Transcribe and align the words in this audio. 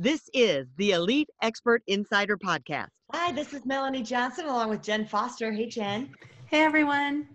This 0.00 0.30
is 0.32 0.68
the 0.76 0.92
Elite 0.92 1.28
Expert 1.42 1.82
Insider 1.88 2.36
Podcast. 2.36 2.86
Hi, 3.12 3.32
this 3.32 3.52
is 3.52 3.66
Melanie 3.66 4.04
Johnson 4.04 4.46
along 4.46 4.70
with 4.70 4.80
Jen 4.80 5.04
Foster. 5.04 5.50
Hey, 5.50 5.66
Jen. 5.66 6.14
Hey, 6.46 6.60
everyone. 6.60 7.26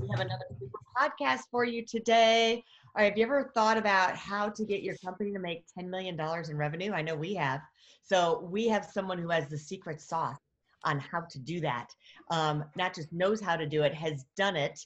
We 0.00 0.06
have 0.10 0.20
another 0.20 0.44
super 0.56 0.78
podcast 0.96 1.40
for 1.50 1.64
you 1.64 1.84
today. 1.84 2.62
All 2.94 3.02
right, 3.02 3.08
have 3.08 3.18
you 3.18 3.24
ever 3.24 3.50
thought 3.56 3.76
about 3.76 4.14
how 4.14 4.48
to 4.50 4.64
get 4.64 4.84
your 4.84 4.94
company 5.04 5.32
to 5.32 5.40
make 5.40 5.64
$10 5.76 5.88
million 5.88 6.16
in 6.48 6.56
revenue? 6.56 6.92
I 6.92 7.02
know 7.02 7.16
we 7.16 7.34
have. 7.34 7.60
So 8.04 8.48
we 8.52 8.68
have 8.68 8.84
someone 8.84 9.18
who 9.18 9.30
has 9.30 9.48
the 9.48 9.58
secret 9.58 10.00
sauce 10.00 10.38
on 10.84 11.00
how 11.00 11.22
to 11.22 11.40
do 11.40 11.58
that. 11.62 11.88
Um, 12.30 12.66
not 12.76 12.94
just 12.94 13.12
knows 13.12 13.40
how 13.40 13.56
to 13.56 13.66
do 13.66 13.82
it, 13.82 13.92
has 13.92 14.24
done 14.36 14.54
it 14.54 14.78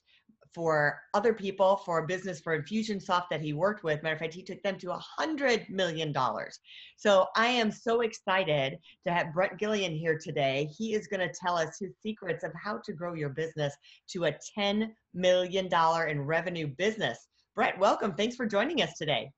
for 0.54 1.00
other 1.14 1.32
people 1.32 1.76
for 1.76 1.98
a 1.98 2.06
business 2.06 2.40
for 2.40 2.60
Infusionsoft 2.60 3.26
that 3.30 3.40
he 3.40 3.52
worked 3.52 3.84
with. 3.84 4.02
Matter 4.02 4.14
of 4.14 4.20
fact, 4.20 4.34
he 4.34 4.42
took 4.42 4.62
them 4.62 4.78
to 4.78 4.92
a 4.92 4.98
hundred 4.98 5.66
million 5.68 6.12
dollars. 6.12 6.58
So 6.96 7.26
I 7.36 7.46
am 7.46 7.70
so 7.70 8.00
excited 8.00 8.78
to 9.06 9.12
have 9.12 9.32
Brett 9.32 9.58
Gilliland 9.58 9.96
here 9.96 10.18
today. 10.18 10.68
He 10.76 10.94
is 10.94 11.06
going 11.06 11.26
to 11.26 11.32
tell 11.32 11.56
us 11.56 11.78
his 11.78 11.92
secrets 12.02 12.44
of 12.44 12.52
how 12.54 12.78
to 12.84 12.92
grow 12.92 13.14
your 13.14 13.30
business 13.30 13.74
to 14.10 14.26
a 14.26 14.34
$10 14.58 14.88
million 15.14 15.68
in 16.08 16.20
revenue 16.20 16.66
business. 16.66 17.28
Brett, 17.54 17.78
welcome. 17.78 18.14
Thanks 18.14 18.36
for 18.36 18.46
joining 18.46 18.82
us 18.82 18.94
today. 18.96 19.30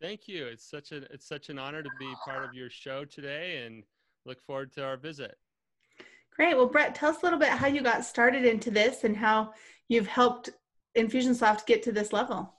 Thank 0.00 0.28
you. 0.28 0.46
It's 0.46 0.68
such 0.68 0.92
a 0.92 0.96
it's 1.12 1.26
such 1.26 1.48
an 1.48 1.58
honor 1.58 1.82
to 1.82 1.88
be 1.98 2.12
part 2.24 2.44
of 2.44 2.52
your 2.52 2.68
show 2.68 3.06
today 3.06 3.64
and 3.64 3.82
look 4.26 4.42
forward 4.42 4.72
to 4.74 4.84
our 4.84 4.98
visit. 4.98 5.36
Great. 6.36 6.54
Well, 6.54 6.66
Brett, 6.66 6.94
tell 6.94 7.10
us 7.10 7.22
a 7.22 7.24
little 7.24 7.38
bit 7.38 7.48
how 7.48 7.66
you 7.66 7.82
got 7.82 8.04
started 8.04 8.44
into 8.44 8.70
this 8.70 9.04
and 9.04 9.16
how 9.16 9.54
you've 9.88 10.06
helped 10.06 10.50
Infusionsoft 10.96 11.64
get 11.64 11.82
to 11.84 11.92
this 11.92 12.12
level. 12.12 12.52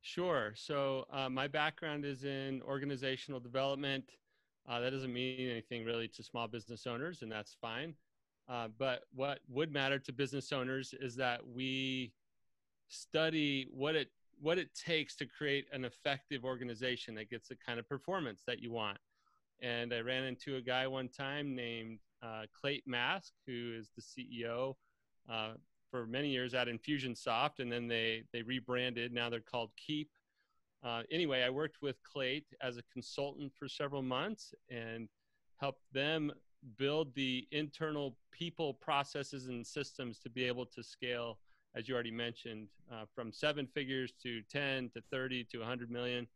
Sure. 0.00 0.54
So 0.56 1.04
uh, 1.12 1.28
my 1.28 1.46
background 1.46 2.06
is 2.06 2.24
in 2.24 2.62
organizational 2.62 3.38
development. 3.38 4.04
Uh, 4.66 4.80
that 4.80 4.90
doesn't 4.90 5.12
mean 5.12 5.50
anything 5.50 5.84
really 5.84 6.08
to 6.08 6.22
small 6.22 6.48
business 6.48 6.86
owners, 6.86 7.20
and 7.20 7.30
that's 7.30 7.54
fine. 7.60 7.94
Uh, 8.48 8.68
but 8.78 9.02
what 9.14 9.40
would 9.48 9.70
matter 9.70 9.98
to 9.98 10.12
business 10.12 10.50
owners 10.52 10.94
is 10.98 11.16
that 11.16 11.46
we 11.46 12.12
study 12.88 13.68
what 13.72 13.94
it 13.94 14.08
what 14.40 14.58
it 14.58 14.74
takes 14.74 15.14
to 15.16 15.26
create 15.26 15.66
an 15.72 15.84
effective 15.84 16.44
organization 16.44 17.14
that 17.14 17.30
gets 17.30 17.48
the 17.48 17.56
kind 17.56 17.78
of 17.78 17.88
performance 17.88 18.42
that 18.46 18.60
you 18.60 18.72
want. 18.72 18.98
And 19.62 19.94
I 19.94 20.00
ran 20.00 20.24
into 20.24 20.56
a 20.56 20.60
guy 20.60 20.86
one 20.86 21.08
time 21.08 21.54
named 21.54 22.00
uh, 22.24 22.42
Clayton 22.58 22.90
Mask, 22.90 23.32
who 23.46 23.74
is 23.78 23.90
the 23.96 24.02
CEO 24.02 24.74
uh, 25.30 25.52
for 25.90 26.06
many 26.06 26.28
years 26.28 26.54
at 26.54 26.68
Infusionsoft, 26.68 27.60
and 27.60 27.70
then 27.70 27.86
they 27.86 28.24
they 28.32 28.42
rebranded. 28.42 29.12
Now 29.12 29.30
they're 29.30 29.40
called 29.40 29.70
Keap. 29.76 30.10
Uh, 30.82 31.02
anyway, 31.10 31.42
I 31.42 31.50
worked 31.50 31.78
with 31.80 31.96
Clate 32.02 32.46
as 32.60 32.76
a 32.76 32.82
consultant 32.92 33.52
for 33.58 33.68
several 33.68 34.02
months 34.02 34.54
and 34.70 35.08
helped 35.56 35.82
them 35.92 36.30
build 36.76 37.14
the 37.14 37.46
internal 37.52 38.16
people, 38.32 38.74
processes, 38.74 39.48
and 39.48 39.66
systems 39.66 40.18
to 40.18 40.30
be 40.30 40.44
able 40.44 40.66
to 40.66 40.82
scale, 40.82 41.38
as 41.74 41.88
you 41.88 41.94
already 41.94 42.10
mentioned, 42.10 42.68
uh, 42.92 43.04
from 43.14 43.32
seven 43.32 43.66
figures 43.66 44.12
to 44.22 44.42
10 44.50 44.90
to 44.90 45.00
30 45.10 45.44
to 45.44 45.58
100 45.58 45.90
million. 45.90 46.26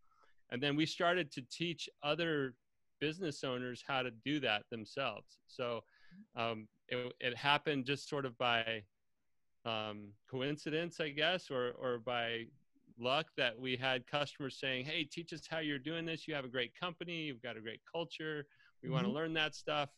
And 0.51 0.63
then 0.63 0.77
we 0.77 0.87
started 0.87 1.31
to 1.33 1.43
teach 1.51 1.89
other 2.03 2.55
business 3.01 3.45
owners 3.45 3.83
how 3.87 4.03
to 4.03 4.11
do 4.25 4.41
that 4.41 4.63
themselves. 4.71 5.39
So 5.47 5.85
um, 6.37 6.69
it, 6.89 7.13
it, 7.21 7.37
happened 7.37 7.85
just 7.85 8.09
sort 8.09 8.25
of 8.25 8.37
by 8.39 8.83
um, 9.65 10.09
coincidence, 10.31 11.01
I 11.01 11.11
guess, 11.11 11.51
or, 11.51 11.73
or 11.81 11.99
by 11.99 12.47
luck 12.99 13.27
that 13.37 13.59
we 13.59 13.77
had 13.77 14.07
customers 14.07 14.59
saying, 14.59 14.85
Hey, 14.85 15.05
teach 15.05 15.33
us 15.33 15.43
how 15.49 15.59
you're 15.59 15.79
doing 15.79 16.07
this. 16.07 16.27
You 16.27 16.35
have 16.35 16.45
a 16.45 16.49
great 16.49 16.73
company, 16.79 17.23
you've 17.23 17.43
got 17.43 17.57
a 17.57 17.61
great 17.61 17.81
culture. 17.91 18.47
We 18.83 18.87
mm-hmm. 18.87 18.95
want 18.95 19.07
to 19.07 19.13
learn 19.13 19.35
that 19.35 19.55
stuff. 19.55 19.91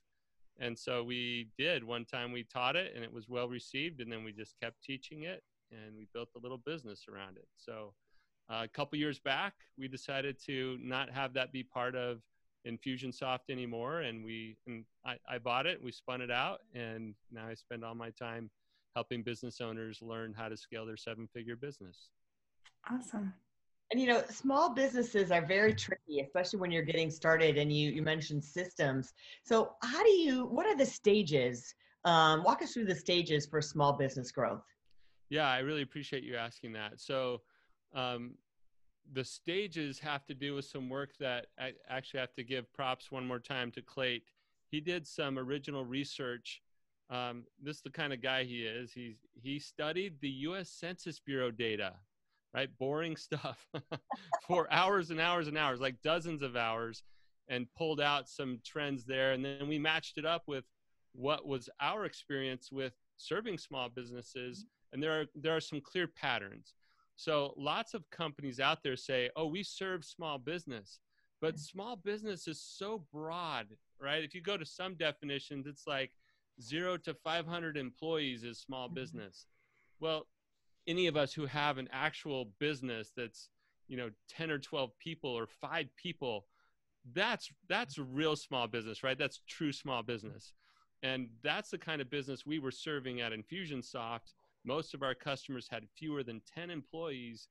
And 0.59 0.79
so 0.79 1.03
we 1.03 1.49
did. 1.57 1.83
One 1.83 2.05
time 2.05 2.33
we 2.33 2.45
taught 2.45 2.77
it 2.77 2.93
and 2.95 3.03
it 3.03 3.13
was 3.13 3.29
well 3.29 3.49
received, 3.49 4.01
and 4.01 4.13
then 4.13 4.25
we 4.25 4.33
just 4.33 4.55
kept 4.61 4.83
teaching 4.83 5.23
it 5.23 5.43
and 5.73 5.97
we 5.97 6.07
built 6.13 6.29
a 6.37 6.39
little 6.39 6.59
business 6.59 7.07
around 7.11 7.37
it. 7.37 7.47
So 7.57 7.95
uh, 8.51 8.63
a 8.65 8.69
couple 8.69 8.99
years 8.99 9.19
back, 9.19 9.55
we 9.79 9.89
decided 9.89 10.37
to 10.47 10.77
not 10.83 11.11
have 11.11 11.33
that 11.35 11.53
be 11.53 11.63
part 11.63 11.95
of 11.95 12.21
Infusionsoft 12.67 13.51
anymore, 13.51 14.01
and 14.01 14.25
we 14.25 14.57
and 14.67 14.85
I, 15.05 15.17
I 15.29 15.39
bought 15.39 15.67
it. 15.67 15.83
We 15.83 15.93
spun 15.93 16.21
it 16.21 16.31
out, 16.31 16.61
and 16.75 17.15
now 17.33 17.47
I 17.49 17.55
spend 17.55 17.85
all 17.85 17.95
my 17.95 18.11
time 18.11 18.51
helping 18.95 19.23
business 19.23 19.61
owners 19.61 20.01
learn 20.03 20.35
how 20.37 20.49
to 20.49 20.57
scale 20.57 20.85
their 20.85 20.97
seven-figure 20.97 21.57
business. 21.57 22.11
Awesome. 22.91 23.33
And 23.91 24.01
you 24.01 24.07
know, 24.07 24.23
small 24.29 24.75
businesses 24.75 25.31
are 25.31 25.45
very 25.45 25.75
tricky, 25.75 26.21
especially 26.21 26.61
when 26.61 26.71
you're 26.71 26.83
getting 26.83 27.11
started. 27.11 27.57
And 27.57 27.73
you 27.73 27.91
you 27.91 28.03
mentioned 28.03 28.45
systems. 28.45 29.13
So 29.45 29.73
how 29.83 30.03
do 30.03 30.11
you? 30.11 30.45
What 30.47 30.67
are 30.67 30.77
the 30.77 30.87
stages? 30.87 31.75
Um, 32.05 32.43
walk 32.45 32.63
us 32.63 32.73
through 32.73 32.87
the 32.87 32.95
stages 32.95 33.47
for 33.47 33.61
small 33.61 33.93
business 33.93 34.31
growth. 34.31 34.65
Yeah, 35.29 35.49
I 35.49 35.59
really 35.59 35.83
appreciate 35.83 36.25
you 36.25 36.37
asking 36.37 36.73
that. 36.73 37.01
So 37.01 37.43
um, 37.95 38.35
the 39.13 39.25
stages 39.25 39.99
have 39.99 40.25
to 40.27 40.35
do 40.35 40.55
with 40.55 40.65
some 40.65 40.89
work 40.89 41.11
that 41.19 41.47
I 41.59 41.73
actually 41.89 42.21
have 42.21 42.35
to 42.35 42.45
give 42.45 42.73
props 42.73 43.11
one 43.11 43.27
more 43.27 43.39
time 43.39 43.71
to 43.73 43.83
Clate. 43.83 44.25
He 44.71 44.81
did 44.81 45.07
some 45.07 45.39
original 45.39 45.85
research. 45.85 46.63
Um, 47.11 47.45
this 47.61 47.77
is 47.77 47.83
the 47.83 47.91
kind 47.91 48.13
of 48.13 48.23
guy 48.23 48.45
he 48.45 48.63
is. 48.63 48.93
He's 48.93 49.17
he 49.35 49.59
studied 49.59 50.21
the 50.21 50.29
U.S. 50.29 50.71
Census 50.71 51.19
Bureau 51.19 51.51
data, 51.51 51.95
right? 52.55 52.69
Boring 52.79 53.17
stuff 53.17 53.67
for 54.47 54.73
hours 54.73 55.11
and 55.11 55.21
hours 55.21 55.49
and 55.49 55.59
hours, 55.59 55.81
like 55.81 56.01
dozens 56.03 56.43
of 56.43 56.55
hours, 56.55 57.03
and 57.49 57.67
pulled 57.77 58.01
out 58.01 58.29
some 58.29 58.61
trends 58.65 59.05
there. 59.05 59.33
And 59.33 59.45
then 59.45 59.67
we 59.67 59.79
matched 59.79 60.19
it 60.19 60.25
up 60.25 60.45
with 60.47 60.65
what 61.13 61.45
was 61.47 61.69
our 61.81 62.05
experience 62.05 62.71
with 62.71 62.93
serving 63.17 63.59
small 63.59 63.89
businesses. 63.89 64.67
And 64.93 65.03
there 65.03 65.21
are 65.21 65.25
there 65.35 65.57
are 65.57 65.61
some 65.61 65.81
clear 65.81 66.07
patterns. 66.07 66.75
So 67.21 67.53
lots 67.59 67.93
of 67.93 68.09
companies 68.09 68.61
out 68.61 68.83
there 68.83 68.97
say, 68.97 69.29
"Oh, 69.37 69.47
we 69.47 69.63
serve 69.63 70.07
small 70.07 70.39
business." 70.39 71.01
But 71.43 71.59
small 71.59 71.97
business 71.97 72.49
is 72.49 72.63
so 72.63 73.05
broad, 73.13 73.77
right? 73.99 74.25
If 74.25 74.35
you 74.35 74.41
go 74.41 74.57
to 74.57 74.65
some 74.65 74.95
definitions, 74.95 75.67
it's 75.67 75.87
like 75.87 76.13
0 76.63 76.97
to 76.99 77.13
500 77.13 77.77
employees 77.77 78.43
is 78.43 78.59
small 78.59 78.87
mm-hmm. 78.87 78.95
business. 78.95 79.47
Well, 80.01 80.29
any 80.87 81.09
of 81.09 81.17
us 81.19 81.35
who 81.35 81.45
have 81.45 81.77
an 81.77 81.91
actual 81.93 82.53
business 82.59 83.13
that's, 83.15 83.51
you 83.87 83.99
know, 83.99 84.11
10 84.31 84.51
or 84.51 84.59
12 84.59 84.99
people 84.99 85.31
or 85.31 85.47
5 85.47 85.95
people, 85.97 86.47
that's 87.13 87.51
that's 87.69 87.99
real 87.99 88.35
small 88.35 88.67
business, 88.67 89.03
right? 89.03 89.19
That's 89.19 89.41
true 89.47 89.73
small 89.73 90.03
business. 90.03 90.55
And 91.03 91.29
that's 91.43 91.69
the 91.69 91.79
kind 91.79 92.01
of 92.01 92.09
business 92.09 92.47
we 92.47 92.59
were 92.59 92.71
serving 92.71 93.21
at 93.21 93.33
Infusionsoft 93.33 94.33
most 94.65 94.95
of 94.95 95.03
our 95.03 95.15
customers 95.15 95.69
had 95.71 95.85
fewer 95.97 96.23
than 96.23 96.43
10 96.55 96.71
employees 96.71 97.49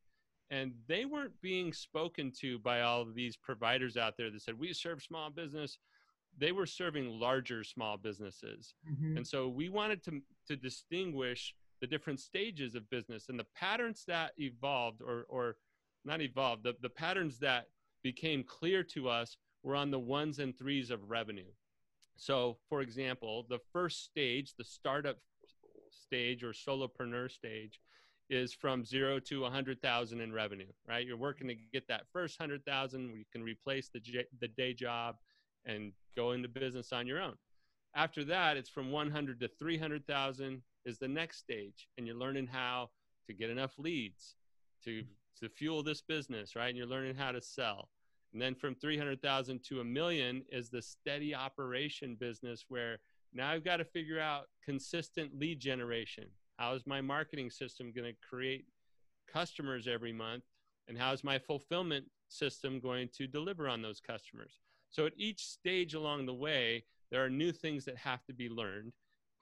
and 0.51 0.73
they 0.87 1.05
weren't 1.05 1.39
being 1.41 1.71
spoken 1.73 2.31
to 2.41 2.57
by 2.59 2.81
all 2.81 3.01
of 3.01 3.13
these 3.13 3.37
providers 3.37 3.97
out 3.97 4.15
there 4.17 4.31
that 4.31 4.41
said 4.41 4.57
we 4.57 4.73
serve 4.73 5.01
small 5.01 5.29
business. 5.29 5.77
They 6.37 6.51
were 6.51 6.65
serving 6.65 7.19
larger 7.19 7.63
small 7.63 7.97
businesses. 7.97 8.73
Mm-hmm. 8.89 9.17
and 9.17 9.27
so 9.27 9.47
we 9.47 9.69
wanted 9.69 10.03
to 10.05 10.21
to 10.47 10.55
distinguish 10.55 11.53
the 11.81 11.87
different 11.87 12.19
stages 12.19 12.75
of 12.75 12.89
business 12.89 13.29
and 13.29 13.39
the 13.39 13.45
patterns 13.55 14.03
that 14.07 14.31
evolved 14.37 15.01
or 15.01 15.25
or 15.29 15.57
not 16.05 16.21
evolved 16.21 16.63
the, 16.63 16.75
the 16.81 16.89
patterns 16.89 17.39
that 17.39 17.67
became 18.03 18.43
clear 18.43 18.83
to 18.83 19.09
us 19.09 19.37
were 19.63 19.75
on 19.75 19.91
the 19.91 19.99
ones 19.99 20.39
and 20.39 20.57
threes 20.57 20.89
of 20.89 21.09
revenue. 21.09 21.51
So 22.15 22.57
for 22.69 22.81
example 22.81 23.45
the 23.49 23.59
first 23.71 24.03
stage 24.05 24.53
the 24.57 24.63
startup 24.63 25.17
stage 26.09 26.43
or 26.43 26.53
solopreneur 26.53 27.29
stage 27.29 27.79
is 28.31 28.53
from 28.53 28.83
zero 28.83 29.19
to 29.19 29.41
100,000 29.41 30.21
in 30.21 30.33
revenue, 30.33 30.71
right? 30.87 31.05
You're 31.05 31.17
working 31.17 31.47
to 31.47 31.55
get 31.73 31.87
that 31.87 32.03
first 32.11 32.39
100,000 32.39 33.09
you 33.15 33.25
can 33.31 33.43
replace 33.43 33.89
the, 33.89 34.01
the 34.39 34.47
day 34.47 34.73
job 34.73 35.15
and 35.65 35.91
go 36.15 36.31
into 36.31 36.47
business 36.47 36.91
on 36.91 37.05
your 37.05 37.21
own. 37.21 37.35
After 37.95 38.23
that, 38.25 38.57
it's 38.57 38.69
from 38.69 38.91
100 38.91 39.39
to 39.39 39.47
300,000 39.47 40.61
is 40.85 40.97
the 40.97 41.07
next 41.07 41.37
stage. 41.37 41.87
And 41.97 42.07
you're 42.07 42.15
learning 42.15 42.47
how 42.47 42.89
to 43.27 43.33
get 43.33 43.49
enough 43.49 43.77
leads 43.77 44.35
to, 44.85 45.03
to 45.39 45.49
fuel 45.49 45.83
this 45.83 46.01
business, 46.01 46.55
right? 46.55 46.69
And 46.69 46.77
you're 46.77 46.87
learning 46.87 47.15
how 47.15 47.31
to 47.31 47.41
sell. 47.41 47.89
And 48.33 48.41
then 48.41 48.53
from 48.55 48.75
300,000 48.75 49.63
to 49.69 49.81
a 49.81 49.83
million 49.83 50.43
is 50.51 50.69
the 50.69 50.81
steady 50.81 51.33
operation 51.33 52.15
business 52.19 52.65
where 52.69 52.99
now 53.33 53.49
I've 53.49 53.63
got 53.63 53.77
to 53.77 53.85
figure 53.85 54.19
out 54.19 54.45
consistent 54.63 55.37
lead 55.37 55.59
generation. 55.59 56.25
How 56.57 56.73
is 56.73 56.85
my 56.85 57.01
marketing 57.01 57.49
system 57.49 57.91
going 57.95 58.11
to 58.11 58.17
create 58.27 58.65
customers 59.31 59.87
every 59.87 60.13
month? 60.13 60.43
And 60.87 60.97
how 60.97 61.13
is 61.13 61.23
my 61.23 61.37
fulfillment 61.37 62.05
system 62.27 62.79
going 62.79 63.09
to 63.17 63.27
deliver 63.27 63.69
on 63.69 63.81
those 63.81 63.99
customers? 63.99 64.59
So 64.89 65.05
at 65.05 65.13
each 65.15 65.45
stage 65.45 65.93
along 65.93 66.25
the 66.25 66.33
way, 66.33 66.83
there 67.11 67.23
are 67.23 67.29
new 67.29 67.51
things 67.51 67.85
that 67.85 67.97
have 67.97 68.25
to 68.25 68.33
be 68.33 68.49
learned. 68.49 68.93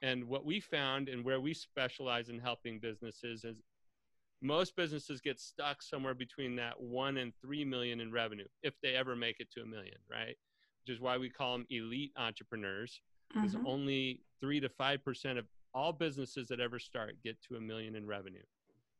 And 0.01 0.25
what 0.25 0.45
we 0.45 0.59
found 0.59 1.09
and 1.09 1.23
where 1.23 1.39
we 1.39 1.53
specialize 1.53 2.29
in 2.29 2.39
helping 2.39 2.79
businesses 2.79 3.43
is 3.43 3.57
most 4.41 4.75
businesses 4.75 5.21
get 5.21 5.39
stuck 5.39 5.81
somewhere 5.81 6.13
between 6.13 6.55
that 6.57 6.79
one 6.79 7.17
and 7.17 7.33
three 7.41 7.65
million 7.65 7.99
in 7.99 8.11
revenue 8.11 8.47
if 8.61 8.75
they 8.81 8.93
ever 8.93 9.15
make 9.15 9.39
it 9.39 9.49
to 9.51 9.61
a 9.61 9.65
million, 9.65 9.97
right? 10.11 10.35
Which 10.85 10.95
is 10.95 11.01
why 11.01 11.17
we 11.17 11.29
call 11.29 11.53
them 11.53 11.65
elite 11.69 12.11
entrepreneurs, 12.17 13.01
because 13.33 13.55
mm-hmm. 13.55 13.67
only 13.67 14.21
three 14.39 14.59
to 14.59 14.69
five 14.69 15.03
percent 15.03 15.37
of 15.37 15.45
all 15.73 15.93
businesses 15.93 16.47
that 16.47 16.59
ever 16.59 16.79
start 16.79 17.15
get 17.23 17.41
to 17.43 17.55
a 17.55 17.61
million 17.61 17.95
in 17.95 18.05
revenue. 18.05 18.43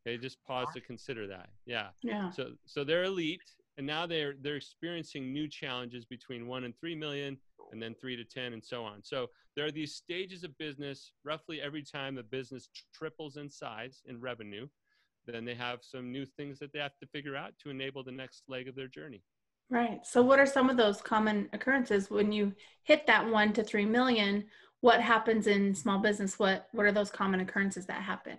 Okay, 0.06 0.18
just 0.18 0.42
pause 0.44 0.68
to 0.74 0.82
consider 0.82 1.28
that. 1.28 1.50
Yeah. 1.66 1.88
Yeah. 2.02 2.30
So 2.32 2.52
so 2.66 2.84
they're 2.84 3.04
elite, 3.04 3.42
and 3.78 3.86
now 3.86 4.06
they're 4.06 4.36
they're 4.42 4.56
experiencing 4.56 5.34
new 5.34 5.48
challenges 5.48 6.06
between 6.06 6.48
one 6.48 6.64
and 6.64 6.78
three 6.80 6.96
million, 6.96 7.38
and 7.72 7.82
then 7.82 7.96
three 8.00 8.16
to 8.16 8.24
ten, 8.24 8.54
and 8.54 8.64
so 8.64 8.84
on. 8.84 9.04
So 9.04 9.28
there 9.56 9.66
are 9.66 9.72
these 9.72 9.96
stages 9.96 10.44
of 10.44 10.58
business. 10.58 11.12
Roughly 11.24 11.62
every 11.62 11.84
time 11.84 12.16
the 12.16 12.24
business 12.24 12.70
triples 12.94 13.38
in 13.38 13.50
size 13.50 14.02
in 14.06 14.22
revenue 14.22 14.68
then 15.28 15.46
they 15.46 15.56
have 15.56 15.80
some 15.82 16.12
new 16.12 16.26
things 16.26 16.58
that 16.60 16.72
they 16.72 16.80
have 16.80 16.98
to 17.02 17.08
figure 17.08 17.36
out 17.36 17.54
to 17.62 17.70
enable 17.70 18.04
the 18.04 18.12
next 18.12 18.44
leg 18.48 18.68
of 18.68 18.76
their 18.76 18.88
journey. 18.88 19.22
Right. 19.70 20.06
So, 20.06 20.22
what 20.22 20.40
are 20.40 20.46
some 20.46 20.70
of 20.70 20.78
those 20.78 21.02
common 21.02 21.50
occurrences 21.52 22.10
when 22.10 22.32
you 22.32 22.54
hit 22.84 23.06
that 23.08 23.28
one 23.28 23.52
to 23.54 23.64
three 23.64 23.86
million? 23.86 24.46
What 24.80 25.02
happens 25.02 25.48
in 25.48 25.76
small 25.76 26.00
business? 26.00 26.40
What 26.40 26.68
What 26.72 26.86
are 26.86 26.92
those 26.92 27.12
common 27.12 27.42
occurrences 27.42 27.86
that 27.88 28.02
happen? 28.02 28.38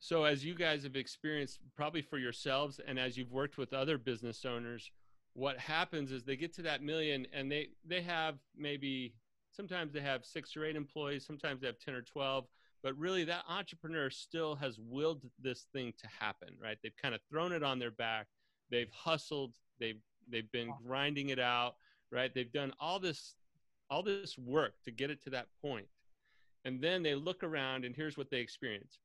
So, 0.00 0.24
as 0.24 0.44
you 0.44 0.54
guys 0.54 0.84
have 0.84 0.96
experienced, 0.96 1.58
probably 1.76 2.02
for 2.02 2.18
yourselves, 2.18 2.80
and 2.86 2.98
as 2.98 3.18
you've 3.18 3.32
worked 3.32 3.58
with 3.58 3.74
other 3.74 3.98
business 3.98 4.44
owners, 4.44 4.90
what 5.34 5.58
happens 5.58 6.12
is 6.12 6.24
they 6.24 6.36
get 6.36 6.54
to 6.54 6.62
that 6.62 6.82
million, 6.82 7.26
and 7.32 7.52
they 7.52 7.68
they 7.84 8.00
have 8.02 8.36
maybe 8.56 9.14
sometimes 9.52 9.92
they 9.92 10.00
have 10.00 10.24
six 10.24 10.56
or 10.56 10.64
eight 10.64 10.76
employees, 10.76 11.26
sometimes 11.26 11.60
they 11.60 11.66
have 11.66 11.78
ten 11.78 11.94
or 11.94 12.02
twelve, 12.02 12.46
but 12.82 12.96
really 12.96 13.24
that 13.24 13.44
entrepreneur 13.48 14.08
still 14.08 14.54
has 14.56 14.78
willed 14.78 15.22
this 15.38 15.66
thing 15.72 15.92
to 15.98 16.06
happen 16.20 16.48
right 16.62 16.78
they've 16.82 16.96
kind 17.00 17.14
of 17.14 17.20
thrown 17.28 17.52
it 17.52 17.62
on 17.62 17.78
their 17.78 17.90
back 17.90 18.26
they've 18.70 18.90
hustled 18.92 19.54
they've 19.80 20.00
they've 20.30 20.50
been 20.52 20.72
grinding 20.84 21.30
it 21.30 21.38
out 21.38 21.74
right? 22.10 22.32
They've 22.34 22.52
done 22.52 22.72
all 22.80 22.98
this 22.98 23.34
all 23.90 24.02
this 24.02 24.36
work 24.36 24.74
to 24.84 24.90
get 24.90 25.10
it 25.10 25.22
to 25.24 25.30
that 25.30 25.46
point. 25.62 25.86
And 26.64 26.80
then 26.80 27.02
they 27.02 27.14
look 27.14 27.42
around 27.42 27.84
and 27.84 27.96
here's 27.96 28.18
what 28.18 28.30
they 28.30 28.40
experience. 28.40 28.98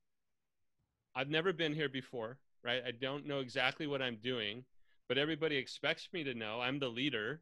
I've 1.16 1.30
never 1.30 1.54
been 1.54 1.74
here 1.74 1.90
before 1.90 2.38
right? 2.64 2.82
I 2.86 2.92
don't 2.92 3.28
know 3.28 3.40
exactly 3.40 3.88
what 3.88 4.02
i'm 4.02 4.18
doing 4.24 4.64
but 5.10 5.18
everybody 5.18 5.58
expects 5.58 6.08
me 6.14 6.24
to 6.24 6.34
know. 6.34 6.62
I'm 6.62 6.80
the 6.80 6.88
leader. 6.88 7.42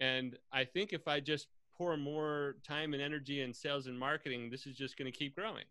And 0.00 0.36
i 0.52 0.64
think 0.64 0.92
if 0.92 1.08
i 1.08 1.20
just 1.20 1.48
pour 1.76 1.96
more 1.96 2.56
time 2.66 2.92
and 2.92 3.02
energy 3.02 3.40
in 3.40 3.52
sales 3.52 3.86
and 3.86 3.98
marketing, 3.98 4.50
this 4.50 4.66
is 4.66 4.76
just 4.76 4.96
going 4.96 5.10
to 5.10 5.18
keep 5.18 5.34
growing. 5.34 5.64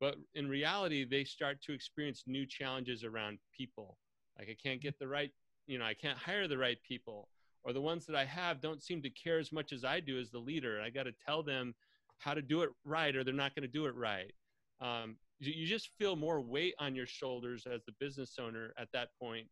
But 0.00 0.16
in 0.34 0.48
reality, 0.48 1.04
they 1.04 1.24
start 1.24 1.62
to 1.62 1.72
experience 1.72 2.24
new 2.26 2.44
challenges 2.46 3.02
around 3.02 3.38
people. 3.56 3.98
Like 4.38 4.48
I 4.48 4.56
can't 4.62 4.80
get 4.80 4.98
the 4.98 5.08
right, 5.08 5.30
you 5.68 5.78
know, 5.78 5.84
I 5.84 5.94
can't 5.94 6.18
hire 6.18 6.48
the 6.48 6.58
right 6.58 6.78
people, 6.82 7.28
or 7.62 7.72
the 7.72 7.80
ones 7.80 8.06
that 8.06 8.16
I 8.16 8.24
have 8.24 8.60
don't 8.60 8.82
seem 8.82 9.02
to 9.02 9.10
care 9.10 9.38
as 9.38 9.52
much 9.52 9.72
as 9.72 9.84
I 9.84 10.00
do 10.00 10.18
as 10.18 10.30
the 10.30 10.38
leader. 10.38 10.80
I 10.84 10.90
got 10.90 11.04
to 11.04 11.12
tell 11.24 11.42
them 11.42 11.74
how 12.18 12.34
to 12.34 12.42
do 12.42 12.62
it 12.62 12.70
right, 12.84 13.14
or 13.14 13.22
they're 13.22 13.34
not 13.34 13.54
going 13.54 13.62
to 13.62 13.68
do 13.68 13.86
it 13.86 13.94
right. 13.94 14.32
Um, 14.80 15.16
you 15.38 15.66
just 15.66 15.90
feel 15.98 16.16
more 16.16 16.40
weight 16.40 16.74
on 16.80 16.96
your 16.96 17.06
shoulders 17.06 17.66
as 17.72 17.84
the 17.84 17.92
business 18.00 18.36
owner 18.40 18.72
at 18.76 18.88
that 18.92 19.10
point, 19.20 19.46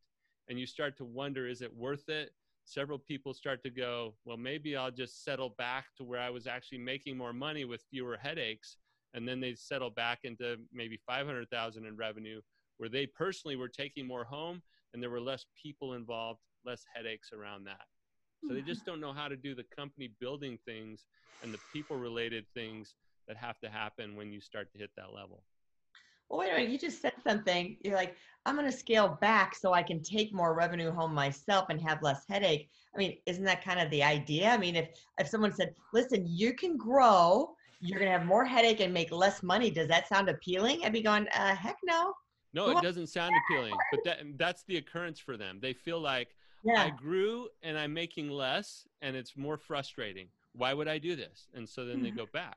and 0.48 0.58
you 0.58 0.66
start 0.66 0.96
to 0.96 1.04
wonder: 1.04 1.46
Is 1.46 1.62
it 1.62 1.72
worth 1.72 2.08
it? 2.08 2.32
several 2.66 2.98
people 2.98 3.32
start 3.32 3.62
to 3.62 3.70
go, 3.70 4.14
well, 4.24 4.36
maybe 4.36 4.76
I'll 4.76 4.90
just 4.90 5.24
settle 5.24 5.50
back 5.50 5.86
to 5.96 6.04
where 6.04 6.20
I 6.20 6.30
was 6.30 6.46
actually 6.46 6.78
making 6.78 7.16
more 7.16 7.32
money 7.32 7.64
with 7.64 7.84
fewer 7.88 8.16
headaches. 8.16 8.76
And 9.14 9.26
then 9.26 9.40
they 9.40 9.54
settle 9.54 9.90
back 9.90 10.20
into 10.24 10.56
maybe 10.72 10.98
500,000 11.06 11.86
in 11.86 11.96
revenue 11.96 12.40
where 12.76 12.88
they 12.88 13.06
personally 13.06 13.56
were 13.56 13.68
taking 13.68 14.06
more 14.06 14.24
home 14.24 14.62
and 14.92 15.02
there 15.02 15.10
were 15.10 15.20
less 15.20 15.46
people 15.60 15.94
involved, 15.94 16.40
less 16.64 16.84
headaches 16.94 17.32
around 17.32 17.64
that. 17.64 17.86
So 18.46 18.54
they 18.54 18.62
just 18.62 18.84
don't 18.84 19.00
know 19.00 19.12
how 19.12 19.28
to 19.28 19.36
do 19.36 19.54
the 19.54 19.64
company 19.76 20.12
building 20.20 20.58
things 20.64 21.04
and 21.42 21.52
the 21.52 21.60
people 21.72 21.96
related 21.96 22.46
things 22.54 22.94
that 23.26 23.36
have 23.36 23.58
to 23.60 23.68
happen 23.68 24.14
when 24.14 24.32
you 24.32 24.40
start 24.40 24.70
to 24.72 24.78
hit 24.78 24.90
that 24.96 25.12
level 25.12 25.42
well, 26.28 26.40
wait 26.40 26.50
a 26.50 26.54
minute, 26.54 26.70
you 26.70 26.78
just 26.78 27.00
said 27.00 27.12
something. 27.26 27.76
You're 27.84 27.94
like, 27.94 28.16
I'm 28.44 28.56
going 28.56 28.70
to 28.70 28.76
scale 28.76 29.16
back 29.20 29.54
so 29.54 29.72
I 29.72 29.82
can 29.82 30.02
take 30.02 30.34
more 30.34 30.54
revenue 30.54 30.90
home 30.90 31.14
myself 31.14 31.66
and 31.70 31.80
have 31.82 32.02
less 32.02 32.24
headache. 32.28 32.68
I 32.94 32.98
mean, 32.98 33.18
isn't 33.26 33.44
that 33.44 33.64
kind 33.64 33.80
of 33.80 33.90
the 33.90 34.02
idea? 34.02 34.50
I 34.50 34.56
mean, 34.56 34.76
if 34.76 34.88
if 35.18 35.28
someone 35.28 35.52
said, 35.52 35.74
"Listen, 35.92 36.24
you 36.26 36.54
can 36.54 36.76
grow, 36.76 37.54
you're 37.80 37.98
going 37.98 38.10
to 38.10 38.18
have 38.18 38.26
more 38.26 38.44
headache 38.44 38.80
and 38.80 38.92
make 38.92 39.12
less 39.12 39.42
money," 39.42 39.70
does 39.70 39.88
that 39.88 40.08
sound 40.08 40.28
appealing? 40.28 40.84
I'd 40.84 40.92
be 40.92 41.02
going, 41.02 41.28
uh, 41.28 41.54
"Heck 41.54 41.76
no." 41.84 42.14
No, 42.56 42.76
it 42.76 42.82
doesn't 42.82 43.08
sound 43.08 43.34
appealing, 43.44 43.74
but 43.90 44.00
that 44.04 44.18
that's 44.36 44.64
the 44.64 44.78
occurrence 44.78 45.20
for 45.20 45.36
them. 45.36 45.58
They 45.62 45.72
feel 45.72 46.00
like 46.00 46.28
yeah. 46.64 46.82
I 46.82 46.90
grew 46.90 47.48
and 47.62 47.78
I'm 47.78 47.94
making 47.94 48.30
less, 48.30 48.86
and 49.02 49.14
it's 49.14 49.36
more 49.36 49.56
frustrating. 49.56 50.28
Why 50.54 50.72
would 50.74 50.88
I 50.88 50.98
do 50.98 51.14
this? 51.14 51.48
And 51.54 51.68
so 51.68 51.84
then 51.84 51.96
mm-hmm. 51.96 52.04
they 52.04 52.10
go 52.10 52.26
back 52.32 52.56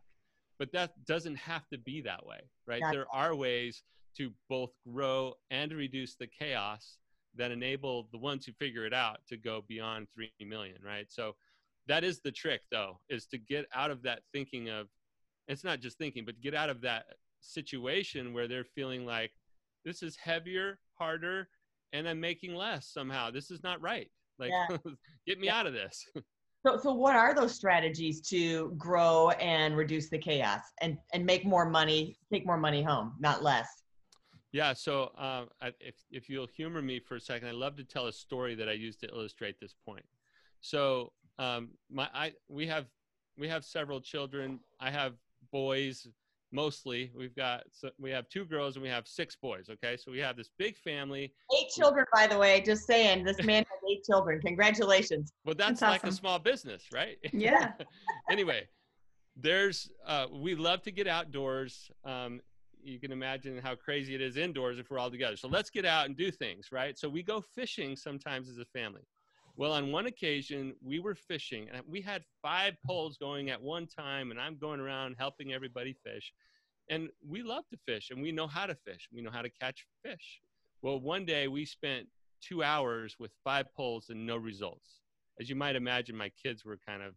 but 0.60 0.72
that 0.74 0.92
doesn't 1.06 1.38
have 1.38 1.68
to 1.69 1.78
be 1.78 2.01
that 2.01 2.24
way 2.25 2.42
right 2.68 2.84
there 2.92 3.07
are 3.12 3.34
ways 3.34 3.81
to 4.16 4.31
both 4.50 4.72
grow 4.88 5.34
and 5.50 5.72
reduce 5.72 6.16
the 6.16 6.28
chaos 6.28 6.98
that 7.36 7.52
enable 7.52 8.07
the 8.12 8.18
ones 8.18 8.45
who 8.45 8.52
figure 8.54 8.86
it 8.86 8.94
out 8.94 9.19
to 9.28 9.38
go 9.38 9.63
beyond 9.68 10.07
3 10.13 10.30
million 10.45 10.78
right 10.86 11.07
so 11.10 11.36
that 11.88 12.04
is 12.04 12.19
the 12.19 12.31
trick 12.31 12.62
though 12.69 13.00
is 13.10 13.25
to 13.25 13.38
get 13.38 13.66
out 13.74 13.90
of 13.90 14.04
that 14.04 14.19
thinking 14.34 14.69
of 14.69 14.88
it's 15.48 15.63
not 15.63 15.80
just 15.80 15.98
thinking 15.98 16.25
but 16.25 16.40
get 16.42 16.54
out 16.54 16.69
of 16.69 16.81
that 16.81 17.06
situation 17.42 18.34
where 18.34 18.48
they're 18.48 18.66
feeling 18.66 19.06
like 19.06 19.31
this 19.86 20.04
is 20.04 20.16
heavier 20.16 20.80
harder 20.94 21.48
and 21.94 22.08
i'm 22.08 22.20
making 22.20 22.54
less 22.54 22.88
somehow 22.88 23.31
this 23.31 23.52
is 23.52 23.64
not 23.64 23.81
right 23.81 24.10
like 24.38 24.52
yeah. 24.52 24.78
get 25.28 25.40
me 25.40 25.48
yeah. 25.48 25.58
out 25.58 25.68
of 25.68 25.74
this 25.74 26.06
So, 26.66 26.78
so 26.78 26.94
what 26.94 27.16
are 27.16 27.34
those 27.34 27.56
strategies 27.56 28.20
to 28.30 28.74
grow 28.78 29.30
and 29.31 29.78
reduce 29.78 30.10
the 30.10 30.18
chaos 30.18 30.62
and, 30.81 30.98
and 31.14 31.26
make 31.26 31.45
more 31.45 31.69
money, 31.69 32.18
take 32.33 32.45
more 32.45 32.57
money 32.57 32.83
home, 32.83 33.14
not 33.19 33.44
less? 33.44 33.68
Yeah. 34.52 34.74
So, 34.74 35.12
um, 35.18 35.48
if, 35.80 35.95
if 36.12 36.28
you'll 36.28 36.48
humor 36.48 36.81
me 36.81 37.00
for 37.00 37.16
a 37.16 37.21
second, 37.21 37.48
I'd 37.48 37.56
love 37.56 37.78
to 37.78 37.86
tell 37.86 38.07
a 38.07 38.12
story 38.12 38.56
that 38.56 38.68
I 38.68 38.74
use 38.74 38.98
to 38.98 39.07
illustrate 39.07 39.59
this 39.62 39.74
point. 39.86 40.04
So, 40.59 41.14
um, 41.38 41.69
my, 41.90 42.09
I, 42.14 42.33
we 42.50 42.68
have, 42.68 42.88
we 43.38 43.48
have 43.48 43.64
several 43.64 44.02
children. 44.02 44.59
I 44.81 44.92
have 44.92 45.14
boys 45.54 46.07
mostly 46.52 47.12
we've 47.16 47.36
got 47.36 47.64
so 47.72 47.90
we 48.00 48.10
have 48.10 48.28
two 48.30 48.46
girls 48.46 48.76
and 48.76 48.84
we 48.84 48.90
have 48.90 49.08
six 49.08 49.36
boys 49.36 49.70
okay? 49.70 49.98
So 49.98 50.12
we 50.12 50.20
have 50.20 50.36
this 50.36 50.50
big 50.58 50.78
family. 50.78 51.34
Eight 51.58 51.70
children 51.70 52.06
by 52.14 52.28
the 52.28 52.38
way 52.38 52.62
just 52.62 52.86
saying 52.86 53.24
this 53.24 53.44
man 53.44 53.64
has 53.70 53.92
eight 53.92 54.04
children. 54.04 54.40
Congratulations. 54.42 55.32
Well 55.46 55.56
that's, 55.56 55.80
that's 55.80 55.82
like 55.82 56.02
awesome. 56.02 56.10
a 56.10 56.14
small 56.14 56.40
business 56.40 56.84
right? 56.94 57.18
Yeah. 57.34 57.72
Anyway 58.32 58.68
there's 59.36 59.90
uh, 60.06 60.26
we 60.32 60.56
love 60.56 60.82
to 60.84 60.92
get 60.92 61.08
outdoors. 61.08 61.90
Um, 62.04 62.42
you 62.82 63.00
can 63.00 63.12
imagine 63.12 63.60
how 63.62 63.76
crazy 63.76 64.16
it 64.16 64.22
is 64.22 64.38
indoors 64.38 64.80
if 64.80 64.90
we're 64.90 65.00
all 65.00 65.12
together. 65.12 65.36
So 65.36 65.48
let's 65.48 65.70
get 65.70 65.86
out 65.86 66.06
and 66.06 66.16
do 66.16 66.32
things 66.32 66.68
right? 66.72 66.98
So 66.98 67.10
we 67.10 67.24
go 67.24 67.42
fishing 67.42 67.96
sometimes 67.96 68.50
as 68.50 68.58
a 68.58 68.66
family 68.66 69.02
well, 69.59 69.73
on 69.73 69.92
one 69.92 70.06
occasion, 70.06 70.73
we 70.81 70.99
were 70.99 71.16
fishing 71.16 71.68
and 71.73 71.83
we 71.85 71.99
had 71.99 72.23
five 72.42 72.75
mm-hmm. 72.75 72.87
poles 72.87 73.18
going 73.18 73.49
at 73.49 73.61
one 73.61 73.87
time, 73.87 74.31
and 74.31 74.39
I'm 74.39 74.57
going 74.57 74.80
around 74.80 75.18
helping 75.19 75.51
everybody 75.51 75.94
fish. 76.01 76.31
And 76.89 77.09
we 77.28 77.44
love 77.44 77.66
to 77.71 77.78
fish 77.85 78.09
and 78.09 78.21
we 78.21 78.31
know 78.31 78.47
how 78.47 78.68
to 78.68 78.73
fish. 78.73 79.09
We 79.13 79.21
know 79.21 79.31
how 79.31 79.42
to 79.42 79.49
catch 79.49 79.85
fish. 80.01 80.39
Well, 80.81 81.01
one 81.01 81.25
day 81.25 81.49
we 81.49 81.66
spent 81.66 82.07
two 82.42 82.63
hours 82.63 83.18
with 83.19 83.31
five 83.44 83.66
poles 83.75 84.06
and 84.07 84.25
no 84.25 84.37
results. 84.37 85.01
As 85.42 85.49
you 85.49 85.57
might 85.57 85.75
imagine, 85.75 86.16
my 86.16 86.31
kids 86.42 86.63
were 86.63 86.80
kind 86.87 87.04
of, 87.04 87.13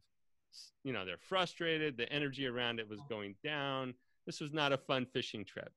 you 0.83 0.93
know, 0.93 1.05
they're 1.05 1.19
frustrated. 1.29 1.97
The 1.97 2.13
energy 2.13 2.49
around 2.49 2.81
it 2.81 2.89
was 2.89 2.99
mm-hmm. 2.99 3.15
going 3.15 3.35
down. 3.45 3.95
This 4.27 4.41
was 4.41 4.53
not 4.53 4.73
a 4.73 4.79
fun 4.79 5.07
fishing 5.13 5.45
trip. 5.45 5.71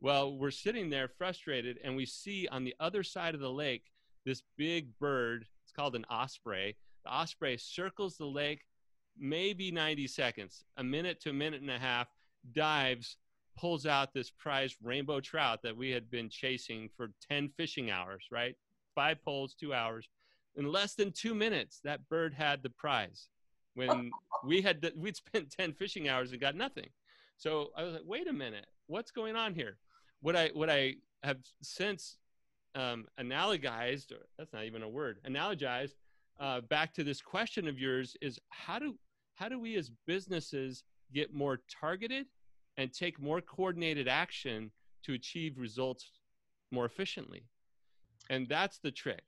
Well, 0.00 0.38
we're 0.38 0.52
sitting 0.52 0.90
there 0.90 1.08
frustrated, 1.08 1.80
and 1.82 1.96
we 1.96 2.06
see 2.06 2.46
on 2.46 2.62
the 2.62 2.76
other 2.78 3.02
side 3.02 3.34
of 3.34 3.40
the 3.40 3.50
lake 3.50 3.90
this 4.24 4.44
big 4.56 4.96
bird 5.00 5.46
called 5.74 5.94
an 5.94 6.04
osprey. 6.10 6.76
The 7.04 7.12
osprey 7.12 7.56
circles 7.58 8.16
the 8.16 8.26
lake 8.26 8.62
maybe 9.18 9.70
90 9.70 10.06
seconds, 10.08 10.64
a 10.76 10.84
minute 10.84 11.20
to 11.20 11.30
a 11.30 11.32
minute 11.32 11.60
and 11.60 11.70
a 11.70 11.78
half, 11.78 12.08
dives, 12.52 13.16
pulls 13.56 13.86
out 13.86 14.12
this 14.12 14.30
prized 14.30 14.76
rainbow 14.82 15.20
trout 15.20 15.60
that 15.62 15.76
we 15.76 15.90
had 15.90 16.10
been 16.10 16.28
chasing 16.28 16.88
for 16.96 17.12
10 17.28 17.50
fishing 17.56 17.90
hours, 17.90 18.24
right? 18.30 18.56
Five 18.94 19.22
poles, 19.24 19.54
two 19.54 19.72
hours. 19.72 20.08
in 20.56 20.70
less 20.70 20.94
than 20.94 21.10
two 21.12 21.34
minutes, 21.34 21.80
that 21.84 22.08
bird 22.08 22.32
had 22.34 22.62
the 22.62 22.70
prize. 22.70 23.28
When 23.74 24.10
we 24.44 24.62
had 24.62 24.80
the, 24.80 24.92
we'd 24.96 25.16
spent 25.16 25.50
ten 25.50 25.72
fishing 25.72 26.08
hours 26.08 26.30
and 26.32 26.40
got 26.40 26.54
nothing. 26.54 26.88
So 27.36 27.70
I 27.76 27.82
was 27.82 27.94
like, 27.94 28.02
wait 28.06 28.28
a 28.28 28.32
minute, 28.32 28.66
what's 28.86 29.10
going 29.10 29.34
on 29.34 29.54
here? 29.54 29.78
What 30.20 30.36
I 30.36 30.50
what 30.54 30.70
I 30.70 30.94
have 31.24 31.38
since 31.60 32.18
um, 32.74 33.06
analogized, 33.20 34.12
or 34.12 34.26
that's 34.38 34.52
not 34.52 34.64
even 34.64 34.82
a 34.82 34.88
word, 34.88 35.18
analogized 35.26 35.94
uh, 36.40 36.60
back 36.62 36.92
to 36.94 37.04
this 37.04 37.20
question 37.20 37.68
of 37.68 37.78
yours 37.78 38.16
is 38.20 38.38
how 38.50 38.78
do 38.78 38.96
how 39.34 39.48
do 39.48 39.58
we 39.58 39.76
as 39.76 39.90
businesses 40.06 40.84
get 41.12 41.34
more 41.34 41.60
targeted 41.68 42.26
and 42.76 42.92
take 42.92 43.20
more 43.20 43.40
coordinated 43.40 44.06
action 44.06 44.70
to 45.04 45.12
achieve 45.14 45.58
results 45.58 46.12
more 46.70 46.84
efficiently? 46.84 47.44
And 48.30 48.48
that's 48.48 48.78
the 48.78 48.92
trick. 48.92 49.24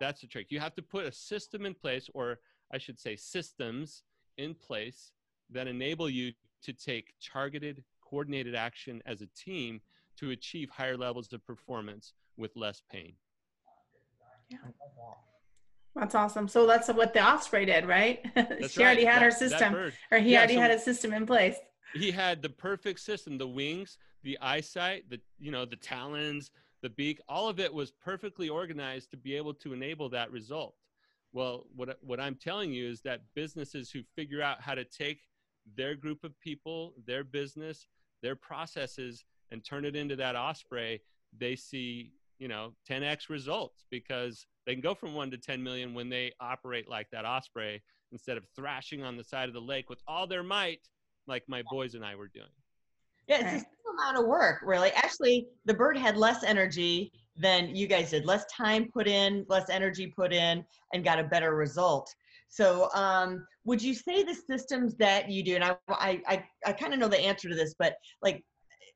That's 0.00 0.20
the 0.20 0.26
trick. 0.26 0.46
You 0.50 0.60
have 0.60 0.74
to 0.76 0.82
put 0.82 1.06
a 1.06 1.12
system 1.12 1.66
in 1.66 1.74
place, 1.74 2.08
or 2.14 2.38
I 2.72 2.78
should 2.78 3.00
say, 3.00 3.16
systems 3.16 4.04
in 4.36 4.54
place 4.54 5.12
that 5.50 5.66
enable 5.66 6.08
you 6.08 6.32
to 6.62 6.72
take 6.72 7.14
targeted, 7.20 7.82
coordinated 8.00 8.54
action 8.54 9.02
as 9.06 9.22
a 9.22 9.28
team 9.36 9.80
to 10.18 10.30
achieve 10.30 10.70
higher 10.70 10.96
levels 10.96 11.32
of 11.32 11.44
performance 11.46 12.12
with 12.36 12.56
less 12.56 12.82
pain. 12.90 13.14
Yeah. 14.50 14.58
That's 15.94 16.14
awesome. 16.14 16.48
So 16.48 16.66
that's 16.66 16.88
what 16.88 17.12
the 17.12 17.22
Osprey 17.22 17.66
did, 17.66 17.86
right? 17.86 18.24
she 18.68 18.82
already 18.82 19.04
right. 19.04 19.12
had 19.12 19.22
that, 19.22 19.22
her 19.22 19.30
system, 19.30 19.74
or 20.10 20.18
he 20.18 20.32
yeah, 20.32 20.38
already 20.38 20.54
so 20.54 20.60
had 20.60 20.70
a 20.70 20.78
system 20.78 21.12
in 21.12 21.26
place. 21.26 21.56
He 21.94 22.10
had 22.10 22.40
the 22.40 22.48
perfect 22.48 23.00
system: 23.00 23.36
the 23.36 23.48
wings, 23.48 23.98
the 24.22 24.38
eyesight, 24.40 25.10
the 25.10 25.20
you 25.38 25.50
know 25.50 25.64
the 25.64 25.76
talons, 25.76 26.50
the 26.82 26.90
beak. 26.90 27.20
All 27.28 27.48
of 27.48 27.58
it 27.58 27.72
was 27.72 27.90
perfectly 27.90 28.48
organized 28.48 29.10
to 29.10 29.16
be 29.16 29.34
able 29.34 29.54
to 29.54 29.72
enable 29.72 30.08
that 30.10 30.30
result. 30.30 30.74
Well, 31.32 31.66
what 31.74 31.98
what 32.00 32.20
I'm 32.20 32.36
telling 32.36 32.72
you 32.72 32.88
is 32.88 33.00
that 33.02 33.22
businesses 33.34 33.90
who 33.90 34.02
figure 34.14 34.42
out 34.42 34.60
how 34.60 34.74
to 34.74 34.84
take 34.84 35.22
their 35.76 35.94
group 35.94 36.24
of 36.24 36.38
people, 36.40 36.94
their 37.06 37.24
business, 37.24 37.88
their 38.22 38.36
processes, 38.36 39.24
and 39.50 39.64
turn 39.64 39.84
it 39.84 39.96
into 39.96 40.16
that 40.16 40.36
osprey, 40.36 41.00
they 41.36 41.56
see 41.56 42.12
you 42.38 42.48
know 42.48 42.72
10x 42.88 43.28
results 43.28 43.84
because 43.90 44.46
they 44.66 44.72
can 44.72 44.80
go 44.80 44.94
from 44.94 45.14
1 45.14 45.30
to 45.30 45.38
10 45.38 45.62
million 45.62 45.94
when 45.94 46.08
they 46.08 46.32
operate 46.40 46.88
like 46.88 47.08
that 47.10 47.24
osprey 47.24 47.82
instead 48.12 48.36
of 48.36 48.44
thrashing 48.54 49.02
on 49.02 49.16
the 49.16 49.24
side 49.24 49.48
of 49.48 49.54
the 49.54 49.60
lake 49.60 49.90
with 49.90 50.00
all 50.06 50.26
their 50.26 50.42
might 50.42 50.80
like 51.26 51.44
my 51.48 51.62
boys 51.70 51.94
and 51.94 52.04
I 52.04 52.14
were 52.16 52.28
doing. 52.28 52.46
Yeah, 53.28 53.40
it's 53.40 53.52
the 53.52 53.58
same 53.58 53.98
amount 53.98 54.18
of 54.18 54.26
work, 54.26 54.60
really. 54.62 54.90
Actually, 54.92 55.48
the 55.66 55.74
bird 55.74 55.98
had 55.98 56.16
less 56.16 56.42
energy 56.42 57.12
than 57.36 57.76
you 57.76 57.86
guys 57.86 58.10
did. 58.10 58.24
Less 58.24 58.46
time 58.46 58.88
put 58.90 59.06
in, 59.06 59.44
less 59.48 59.68
energy 59.68 60.06
put 60.06 60.32
in, 60.32 60.64
and 60.94 61.04
got 61.04 61.18
a 61.18 61.24
better 61.24 61.54
result. 61.54 62.12
So, 62.48 62.88
um, 62.94 63.46
would 63.64 63.82
you 63.82 63.92
say 63.92 64.22
the 64.22 64.34
systems 64.34 64.96
that 64.96 65.30
you 65.30 65.44
do, 65.44 65.54
and 65.56 65.64
I, 65.64 65.76
I, 65.90 66.22
I, 66.26 66.44
I 66.64 66.72
kind 66.72 66.94
of 66.94 66.98
know 66.98 67.08
the 67.08 67.20
answer 67.20 67.50
to 67.50 67.54
this, 67.54 67.74
but 67.78 67.96
like 68.22 68.42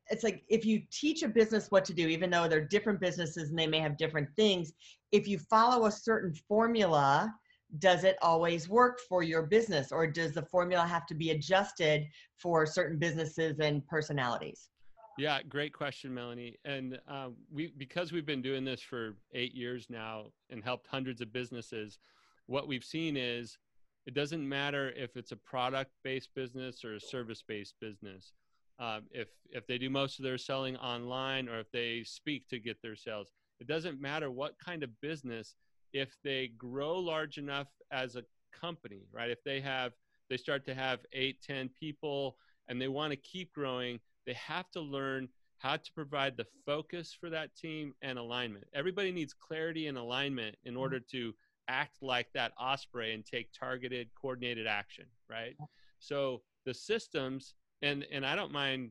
it's 0.09 0.23
like 0.23 0.43
if 0.49 0.65
you 0.65 0.81
teach 0.91 1.23
a 1.23 1.27
business 1.27 1.67
what 1.69 1.85
to 1.85 1.93
do, 1.93 2.07
even 2.07 2.29
though 2.29 2.47
they're 2.47 2.65
different 2.65 2.99
businesses 2.99 3.49
and 3.49 3.57
they 3.57 3.67
may 3.67 3.79
have 3.79 3.97
different 3.97 4.29
things, 4.35 4.73
if 5.11 5.27
you 5.27 5.37
follow 5.37 5.85
a 5.85 5.91
certain 5.91 6.33
formula, 6.47 7.33
does 7.79 8.03
it 8.03 8.17
always 8.21 8.69
work 8.69 8.99
for 9.07 9.23
your 9.23 9.43
business 9.43 9.91
or 9.91 10.05
does 10.05 10.33
the 10.33 10.43
formula 10.43 10.85
have 10.85 11.05
to 11.07 11.15
be 11.15 11.31
adjusted 11.31 12.05
for 12.37 12.65
certain 12.65 12.99
businesses 12.99 13.59
and 13.59 13.85
personalities? 13.87 14.69
Yeah, 15.17 15.41
great 15.43 15.73
question, 15.73 16.13
Melanie. 16.13 16.57
And 16.65 16.99
uh, 17.07 17.29
we, 17.51 17.71
because 17.77 18.11
we've 18.11 18.25
been 18.25 18.41
doing 18.41 18.65
this 18.65 18.81
for 18.81 19.15
eight 19.33 19.53
years 19.53 19.87
now 19.89 20.25
and 20.49 20.63
helped 20.63 20.87
hundreds 20.87 21.21
of 21.21 21.31
businesses, 21.31 21.99
what 22.47 22.67
we've 22.67 22.83
seen 22.83 23.15
is 23.15 23.57
it 24.05 24.13
doesn't 24.13 24.47
matter 24.47 24.91
if 24.95 25.15
it's 25.15 25.31
a 25.31 25.37
product-based 25.37 26.29
business 26.35 26.83
or 26.83 26.95
a 26.95 26.99
service-based 26.99 27.75
business 27.79 28.33
um, 28.79 29.03
if 29.11 29.27
if 29.51 29.67
they 29.67 29.77
do 29.77 29.89
most 29.89 30.19
of 30.19 30.23
their 30.23 30.37
selling 30.37 30.75
online 30.77 31.47
or 31.47 31.59
if 31.59 31.71
they 31.71 32.03
speak 32.03 32.47
to 32.49 32.59
get 32.59 32.81
their 32.81 32.95
sales. 32.95 33.27
It 33.59 33.67
doesn't 33.67 34.01
matter 34.01 34.29
what 34.31 34.55
kind 34.63 34.83
of 34.83 34.89
business 34.99 35.55
if 35.93 36.17
they 36.23 36.51
grow 36.57 36.97
large 36.99 37.37
enough 37.37 37.67
as 37.91 38.15
a 38.15 38.23
company 38.51 39.07
right? 39.11 39.29
If 39.29 39.43
they 39.43 39.61
have 39.61 39.93
they 40.29 40.37
start 40.37 40.65
to 40.65 40.75
have 40.75 40.99
eight 41.13 41.41
ten 41.41 41.69
people 41.79 42.37
and 42.67 42.81
they 42.81 42.87
want 42.87 43.11
to 43.11 43.17
keep 43.17 43.53
growing 43.53 43.99
they 44.25 44.33
have 44.33 44.69
to 44.71 44.79
learn 44.79 45.27
how 45.57 45.77
to 45.77 45.93
provide 45.93 46.35
the 46.35 46.47
focus 46.65 47.15
for 47.17 47.29
that 47.29 47.55
team 47.55 47.93
and 48.01 48.17
alignment. 48.17 48.65
Everybody 48.73 49.11
needs 49.11 49.33
clarity 49.33 49.87
and 49.87 49.97
alignment 49.97 50.55
in 50.65 50.75
order 50.75 50.99
to 50.99 51.33
act 51.69 52.01
like 52.01 52.27
that 52.33 52.51
osprey 52.59 53.13
and 53.13 53.25
take 53.25 53.49
targeted 53.53 54.09
coordinated 54.19 54.67
action 54.67 55.05
right? 55.29 55.55
So 55.99 56.41
the 56.65 56.73
systems 56.73 57.55
and 57.83 58.05
and 58.11 58.25
I 58.25 58.35
don't 58.35 58.51
mind 58.51 58.89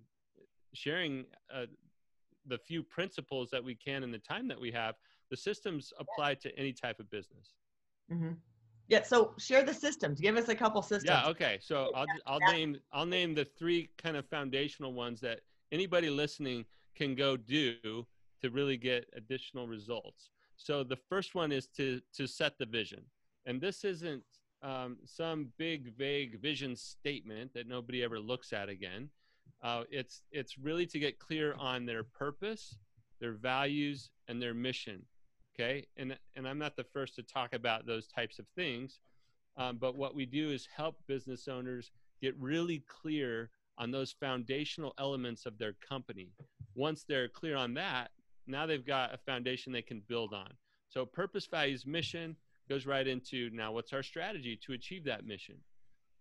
sharing 0.75 1.25
uh, 1.53 1.67
the 2.47 2.59
few 2.59 2.83
principles 2.83 3.51
that 3.51 3.63
we 3.63 3.75
can 3.75 4.05
in 4.05 4.13
the 4.13 4.19
time 4.19 4.47
that 4.49 4.61
we 4.61 4.71
have. 4.71 4.95
The 5.31 5.37
systems 5.37 5.93
apply 5.99 6.35
to 6.35 6.57
any 6.59 6.73
type 6.73 7.01
of 7.01 7.11
business. 7.11 7.55
Mm-hmm. 8.13 8.33
Yeah. 8.89 9.03
So 9.03 9.33
share 9.39 9.63
the 9.63 9.75
systems. 9.75 10.21
Give 10.21 10.37
us 10.37 10.49
a 10.49 10.55
couple 10.55 10.83
systems. 10.83 11.05
Yeah. 11.05 11.31
Okay. 11.31 11.59
So 11.61 11.91
I'll 11.95 12.07
I'll 12.27 12.53
name 12.53 12.77
I'll 12.93 13.07
name 13.07 13.35
the 13.35 13.45
three 13.45 13.91
kind 13.97 14.17
of 14.17 14.27
foundational 14.27 14.93
ones 14.93 15.21
that 15.21 15.41
anybody 15.73 16.11
listening 16.11 16.67
can 16.95 17.15
go 17.15 17.37
do 17.37 18.07
to 18.43 18.51
really 18.51 18.77
get 18.77 19.09
additional 19.17 19.67
results. 19.67 20.31
So 20.57 20.85
the 20.85 20.97
first 20.97 21.35
one 21.35 21.51
is 21.51 21.67
to 21.79 22.01
to 22.15 22.27
set 22.27 22.59
the 22.59 22.67
vision, 22.67 23.03
and 23.47 23.61
this 23.61 23.85
isn't 23.85 24.23
um, 24.63 24.97
some 25.05 25.49
big 25.59 25.97
vague 25.97 26.41
vision 26.41 26.77
statement 26.77 27.53
that 27.55 27.69
nobody 27.69 28.03
ever 28.03 28.21
looks 28.21 28.53
at 28.53 28.69
again. 28.69 29.09
Uh, 29.63 29.85
it's 29.91 30.23
it's 30.31 30.59
really 30.59 30.87
to 30.87 30.99
get 30.99 31.19
clear 31.19 31.55
on 31.59 31.87
their 31.87 32.05
purpose, 32.05 32.77
their 33.21 33.33
values, 33.33 34.11
and 34.29 34.41
their 34.41 34.55
mission. 34.55 35.03
Okay, 35.55 35.87
and 35.97 36.17
and 36.37 36.49
I'm 36.49 36.59
not 36.59 36.77
the 36.77 36.85
first 36.85 37.15
to 37.17 37.23
talk 37.23 37.55
about 37.55 37.87
those 37.87 38.07
types 38.07 38.39
of 38.39 38.47
things, 38.57 39.01
um, 39.57 39.79
but 39.79 39.97
what 39.97 40.15
we 40.15 40.27
do 40.27 40.51
is 40.51 40.69
help 40.75 40.97
business 41.07 41.49
owners 41.49 41.91
get 42.21 42.39
really 42.39 42.85
clear 42.89 43.51
on 43.79 43.91
those 43.91 44.13
foundational 44.13 44.95
elements 44.99 45.47
of 45.47 45.59
their 45.59 45.75
company. 45.87 46.31
Once 46.75 47.05
they're 47.05 47.29
clear 47.29 47.57
on 47.57 47.75
that, 47.75 48.11
now 48.47 48.67
they've 48.67 48.87
got 48.87 49.15
a 49.15 49.19
foundation 49.19 49.73
they 49.73 49.83
can 49.83 50.03
build 50.09 50.33
on. 50.33 50.51
So 50.89 51.05
purpose, 51.05 51.47
values, 51.47 51.87
mission 51.87 52.37
goes 52.73 52.87
right 52.87 53.07
into 53.07 53.51
now 53.53 53.73
what's 53.73 53.93
our 53.93 54.03
strategy 54.03 54.59
to 54.65 54.73
achieve 54.73 55.05
that 55.05 55.27
mission? 55.27 55.57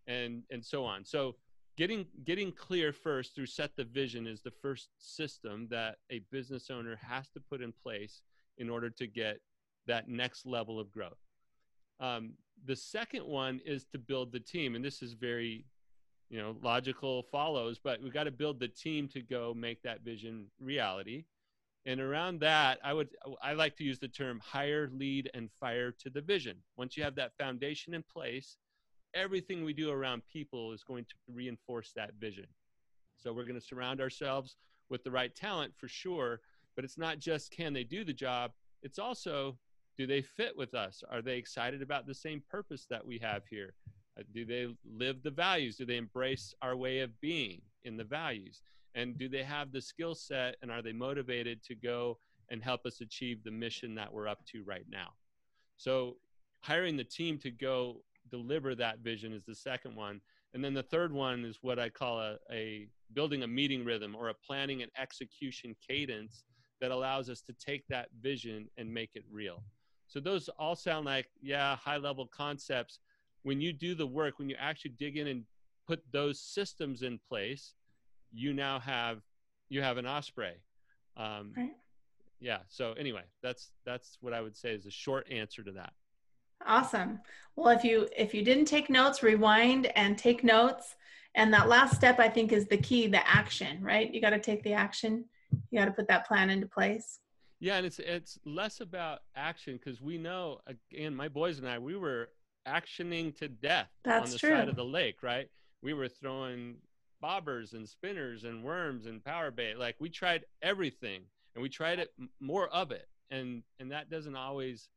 And 0.07 0.43
and 0.51 0.63
so 0.63 0.83
on. 0.83 1.05
So 1.05 1.35
getting 1.77 2.05
getting 2.25 2.51
clear 2.51 2.91
first 2.91 3.33
through 3.33 3.45
set 3.45 3.71
the 3.77 3.85
vision 3.85 4.27
is 4.27 4.41
the 4.41 4.51
first 4.61 4.89
system 4.99 5.67
that 5.69 5.95
a 6.09 6.19
business 6.31 6.69
owner 6.69 6.99
has 7.01 7.29
to 7.29 7.39
put 7.39 7.61
in 7.61 7.71
place 7.71 8.23
in 8.57 8.69
order 8.69 8.89
to 8.89 9.07
get 9.07 9.39
that 9.87 10.09
next 10.09 10.45
level 10.45 10.79
of 10.79 10.91
growth. 10.91 11.21
Um, 11.99 12.33
the 12.65 12.75
second 12.75 13.25
one 13.25 13.61
is 13.65 13.85
to 13.85 13.97
build 13.97 14.31
the 14.31 14.39
team 14.39 14.75
and 14.75 14.83
this 14.83 15.01
is 15.01 15.13
very 15.13 15.65
you 16.29 16.39
know 16.39 16.55
logical 16.61 17.23
follows 17.31 17.79
but 17.83 18.01
we've 18.01 18.13
got 18.13 18.25
to 18.25 18.31
build 18.31 18.59
the 18.59 18.67
team 18.67 19.07
to 19.07 19.21
go 19.21 19.53
make 19.55 19.81
that 19.83 20.01
vision 20.01 20.45
reality 20.59 21.23
and 21.85 21.99
around 21.99 22.39
that, 22.41 22.79
I 22.83 22.93
would 22.93 23.09
I 23.41 23.53
like 23.53 23.75
to 23.77 23.83
use 23.83 23.99
the 23.99 24.07
term 24.07 24.39
hire, 24.43 24.89
lead, 24.93 25.31
and 25.33 25.49
fire 25.59 25.91
to 25.91 26.09
the 26.09 26.21
vision. 26.21 26.57
Once 26.77 26.95
you 26.95 27.03
have 27.03 27.15
that 27.15 27.35
foundation 27.37 27.93
in 27.93 28.03
place, 28.03 28.57
everything 29.13 29.63
we 29.63 29.73
do 29.73 29.89
around 29.89 30.21
people 30.31 30.73
is 30.73 30.83
going 30.83 31.05
to 31.05 31.15
reinforce 31.33 31.91
that 31.95 32.13
vision. 32.19 32.45
So 33.17 33.33
we're 33.33 33.45
going 33.45 33.59
to 33.59 33.65
surround 33.65 33.99
ourselves 33.99 34.57
with 34.89 35.03
the 35.03 35.11
right 35.11 35.35
talent 35.35 35.73
for 35.75 35.87
sure, 35.87 36.41
but 36.75 36.85
it's 36.85 36.97
not 36.97 37.19
just 37.19 37.51
can 37.51 37.73
they 37.73 37.83
do 37.83 38.03
the 38.03 38.13
job, 38.13 38.51
it's 38.83 38.99
also 38.99 39.57
do 39.97 40.07
they 40.07 40.21
fit 40.21 40.55
with 40.57 40.73
us? 40.73 41.03
Are 41.09 41.21
they 41.21 41.37
excited 41.37 41.81
about 41.81 42.07
the 42.07 42.15
same 42.15 42.41
purpose 42.49 42.85
that 42.89 43.05
we 43.05 43.19
have 43.19 43.43
here? 43.49 43.73
Uh, 44.19 44.23
do 44.33 44.45
they 44.45 44.67
live 44.85 45.21
the 45.23 45.31
values? 45.31 45.77
Do 45.77 45.85
they 45.85 45.97
embrace 45.97 46.53
our 46.61 46.75
way 46.75 46.99
of 46.99 47.19
being 47.21 47.61
in 47.83 47.97
the 47.97 48.03
values? 48.03 48.61
And 48.95 49.17
do 49.17 49.29
they 49.29 49.43
have 49.43 49.71
the 49.71 49.81
skill 49.81 50.15
set 50.15 50.55
and 50.61 50.71
are 50.71 50.81
they 50.81 50.93
motivated 50.93 51.63
to 51.63 51.75
go 51.75 52.17
and 52.49 52.61
help 52.61 52.85
us 52.85 53.01
achieve 53.01 53.43
the 53.43 53.51
mission 53.51 53.95
that 53.95 54.11
we're 54.11 54.27
up 54.27 54.45
to 54.47 54.63
right 54.63 54.85
now? 54.89 55.09
So 55.77 56.17
hiring 56.61 56.97
the 56.97 57.03
team 57.03 57.37
to 57.39 57.51
go 57.51 58.03
deliver 58.29 58.75
that 58.75 58.99
vision 58.99 59.33
is 59.33 59.43
the 59.43 59.55
second 59.55 59.95
one. 59.95 60.21
And 60.53 60.63
then 60.63 60.73
the 60.73 60.83
third 60.83 61.13
one 61.13 61.45
is 61.45 61.59
what 61.61 61.79
i 61.79 61.89
call 61.89 62.19
a, 62.19 62.37
a 62.51 62.87
building 63.13 63.43
a 63.43 63.47
meeting 63.47 63.85
rhythm 63.85 64.15
or 64.15 64.29
a 64.29 64.33
planning 64.33 64.81
and 64.81 64.91
execution 64.97 65.75
cadence 65.87 66.43
that 66.81 66.91
allows 66.91 67.29
us 67.29 67.41
to 67.41 67.53
take 67.53 67.87
that 67.87 68.09
vision 68.21 68.67
and 68.77 68.91
make 68.91 69.11
it 69.15 69.23
real. 69.31 69.63
So 70.07 70.19
those 70.19 70.49
all 70.59 70.75
sound 70.75 71.05
like 71.05 71.29
yeah 71.41 71.75
high 71.77 71.97
level 71.97 72.27
concepts. 72.27 72.99
When 73.43 73.61
you 73.61 73.71
do 73.73 73.95
the 73.95 74.05
work 74.07 74.39
when 74.39 74.49
you 74.49 74.55
actually 74.59 74.91
dig 74.99 75.17
in 75.17 75.27
and 75.27 75.43
put 75.87 76.03
those 76.11 76.39
systems 76.41 77.01
in 77.01 77.19
place 77.27 77.73
you 78.31 78.53
now 78.53 78.79
have 78.79 79.21
you 79.69 79.81
have 79.81 79.97
an 79.97 80.05
osprey 80.05 80.53
um, 81.17 81.53
right. 81.55 81.71
yeah 82.39 82.59
so 82.69 82.93
anyway 82.93 83.23
that's 83.41 83.71
that's 83.85 84.17
what 84.21 84.33
i 84.33 84.41
would 84.41 84.55
say 84.55 84.71
is 84.71 84.85
a 84.85 84.91
short 84.91 85.27
answer 85.31 85.63
to 85.63 85.71
that 85.71 85.93
Awesome. 86.65 87.19
Well, 87.55 87.75
if 87.75 87.83
you 87.83 88.07
if 88.15 88.33
you 88.33 88.43
didn't 88.43 88.65
take 88.65 88.89
notes, 88.89 89.23
rewind 89.23 89.87
and 89.97 90.17
take 90.17 90.43
notes. 90.43 90.95
And 91.35 91.53
that 91.53 91.69
last 91.69 91.95
step 91.95 92.19
I 92.19 92.27
think 92.27 92.51
is 92.51 92.67
the 92.67 92.77
key, 92.77 93.07
the 93.07 93.25
action, 93.27 93.81
right? 93.81 94.13
You 94.13 94.19
got 94.19 94.31
to 94.31 94.39
take 94.39 94.63
the 94.63 94.73
action. 94.73 95.25
You 95.69 95.79
got 95.79 95.85
to 95.85 95.91
put 95.91 96.07
that 96.09 96.27
plan 96.27 96.49
into 96.49 96.67
place. 96.67 97.19
Yeah, 97.59 97.77
and 97.77 97.85
it's 97.85 97.99
it's 97.99 98.39
less 98.45 98.81
about 98.81 99.19
action 99.35 99.77
because 99.77 100.01
we 100.01 100.17
know 100.17 100.59
again, 100.67 101.15
my 101.15 101.27
boys 101.27 101.59
and 101.59 101.67
I, 101.67 101.79
we 101.79 101.95
were 101.95 102.29
actioning 102.67 103.35
to 103.37 103.47
death 103.47 103.89
That's 104.03 104.25
on 104.25 104.31
the 104.31 104.37
true. 104.37 104.49
side 104.49 104.69
of 104.69 104.75
the 104.75 104.85
lake, 104.85 105.23
right? 105.23 105.47
We 105.81 105.93
were 105.93 106.07
throwing 106.07 106.75
bobbers 107.21 107.73
and 107.73 107.87
spinners 107.87 108.43
and 108.43 108.63
worms 108.63 109.05
and 109.05 109.23
power 109.23 109.51
bait. 109.51 109.77
Like 109.77 109.95
we 109.99 110.09
tried 110.09 110.45
everything, 110.61 111.23
and 111.55 111.61
we 111.61 111.69
tried 111.69 111.99
it 111.99 112.13
more 112.39 112.67
of 112.69 112.91
it, 112.91 113.07
and 113.29 113.63
and 113.79 113.91
that 113.91 114.09
doesn't 114.09 114.35
always 114.35 114.89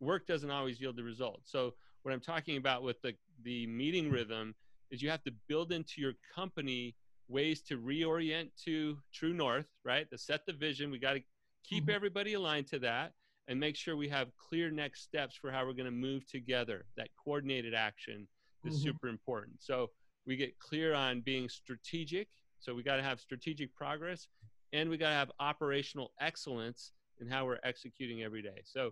work. 0.00 0.26
Doesn't 0.26 0.50
always 0.50 0.80
yield 0.80 0.96
the 0.96 1.04
result. 1.04 1.40
So 1.44 1.74
what 2.02 2.12
I'm 2.12 2.20
talking 2.20 2.56
about 2.56 2.82
with 2.82 3.00
the 3.02 3.14
the 3.44 3.66
meeting 3.66 4.10
rhythm 4.10 4.54
is 4.90 5.02
you 5.02 5.10
have 5.10 5.24
to 5.24 5.32
build 5.48 5.72
into 5.72 6.00
your 6.00 6.14
company 6.34 6.94
ways 7.28 7.60
to 7.60 7.76
reorient 7.76 8.50
to 8.64 8.98
true 9.12 9.34
north, 9.34 9.66
right? 9.84 10.08
To 10.10 10.18
set 10.18 10.46
the 10.46 10.52
vision. 10.52 10.90
We 10.90 10.98
got 10.98 11.12
to 11.12 11.20
keep 11.64 11.84
mm-hmm. 11.84 11.94
everybody 11.94 12.34
aligned 12.34 12.68
to 12.68 12.78
that 12.80 13.12
and 13.48 13.58
make 13.60 13.76
sure 13.76 13.96
we 13.96 14.08
have 14.08 14.28
clear 14.36 14.70
next 14.70 15.02
steps 15.02 15.36
for 15.36 15.50
how 15.50 15.66
we're 15.66 15.72
going 15.72 15.86
to 15.86 15.90
move 15.90 16.26
together. 16.26 16.84
That 16.96 17.08
coordinated 17.22 17.74
action 17.74 18.26
is 18.64 18.76
mm-hmm. 18.76 18.88
super 18.88 19.08
important. 19.08 19.56
So 19.60 19.90
we 20.28 20.36
get 20.36 20.58
clear 20.58 20.94
on 20.94 21.22
being 21.22 21.48
strategic. 21.48 22.28
So 22.60 22.74
we 22.74 22.82
got 22.82 22.96
to 22.96 23.02
have 23.02 23.18
strategic 23.18 23.74
progress 23.74 24.28
and 24.74 24.90
we 24.90 24.98
got 24.98 25.08
to 25.08 25.14
have 25.14 25.32
operational 25.40 26.12
excellence 26.20 26.92
in 27.18 27.26
how 27.26 27.46
we're 27.46 27.58
executing 27.64 28.22
every 28.22 28.42
day. 28.42 28.60
So 28.64 28.90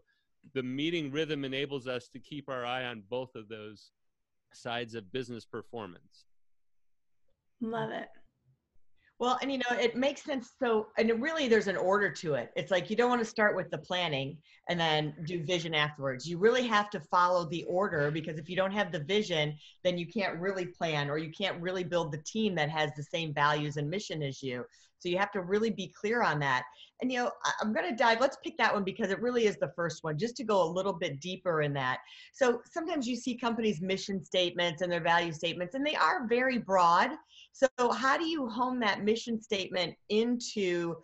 the 0.55 0.63
meeting 0.63 1.13
rhythm 1.13 1.45
enables 1.45 1.87
us 1.87 2.09
to 2.09 2.19
keep 2.19 2.49
our 2.49 2.65
eye 2.65 2.87
on 2.87 3.03
both 3.11 3.35
of 3.35 3.49
those 3.49 3.91
sides 4.55 4.95
of 4.95 5.13
business 5.13 5.45
performance. 5.45 6.25
Love 7.61 7.91
it. 7.91 8.09
Well, 9.19 9.39
and 9.41 9.51
you 9.51 9.59
know, 9.59 9.77
it 9.79 9.97
makes 9.97 10.23
sense. 10.23 10.53
So, 10.63 10.89
and 10.99 11.11
really, 11.23 11.49
there's 11.49 11.69
an 11.69 11.77
order 11.77 12.11
to 12.11 12.35
it. 12.35 12.51
It's 12.55 12.71
like 12.71 12.91
you 12.91 12.97
don't 12.97 13.09
want 13.09 13.23
to 13.23 13.29
start 13.29 13.57
with 13.57 13.71
the 13.71 13.79
planning 13.79 14.37
and 14.69 14.79
then 14.79 15.15
do 15.25 15.43
vision 15.43 15.75
afterwards. 15.75 16.29
You 16.29 16.39
really 16.39 16.67
have 16.67 16.91
to 16.91 17.01
follow 17.01 17.49
the 17.49 17.65
order 17.65 18.11
because 18.11 18.39
if 18.39 18.51
you 18.51 18.57
don't 18.57 18.73
have 18.73 18.93
the 18.93 19.05
vision, 19.05 19.57
then 19.85 19.97
you 19.97 20.07
can't 20.07 20.39
really 20.39 20.67
plan 20.67 21.09
or 21.09 21.17
you 21.17 21.31
can't 21.33 21.61
really 21.63 21.85
build 21.85 22.13
the 22.13 22.23
team 22.27 22.55
that 22.57 22.69
has 22.69 22.91
the 22.95 23.03
same 23.03 23.33
values 23.33 23.79
and 23.79 23.89
mission 23.89 24.23
as 24.23 24.43
you. 24.43 24.65
So, 24.99 25.09
you 25.09 25.19
have 25.19 25.33
to 25.33 25.43
really 25.43 25.71
be 25.71 25.93
clear 25.99 26.23
on 26.23 26.39
that. 26.41 26.65
And, 27.03 27.13
you 27.13 27.19
know, 27.19 27.31
I'm 27.61 27.75
going 27.75 27.89
to 27.89 27.95
dive, 27.95 28.21
let's 28.21 28.39
pick 28.43 28.57
that 28.57 28.73
one 28.73 28.83
because 28.85 29.11
it 29.11 29.21
really 29.21 29.47
is 29.47 29.59
the 29.59 29.73
first 29.77 30.03
one, 30.03 30.17
just 30.17 30.37
to 30.37 30.45
go 30.45 30.63
a 30.63 30.65
little 30.73 30.95
bit 30.95 31.21
deeper 31.21 31.63
in 31.63 31.75
that. 31.75 31.99
So, 32.33 32.61
sometimes 32.71 33.07
you 33.07 33.17
see 33.17 33.37
companies' 33.37 33.81
mission 33.81 34.25
statements 34.25 34.83
and 34.83 34.91
their 34.91 35.03
value 35.03 35.33
statements, 35.33 35.75
and 35.75 35.87
they 35.87 35.97
are 35.97 36.27
very 36.27 36.59
broad 36.59 37.11
so, 37.57 37.91
how 37.91 38.19
do 38.19 38.27
you 38.27 38.51
hone 38.51 38.79
that 38.81 39.03
mission 39.03 39.41
statement 39.41 39.95
into? 40.11 40.97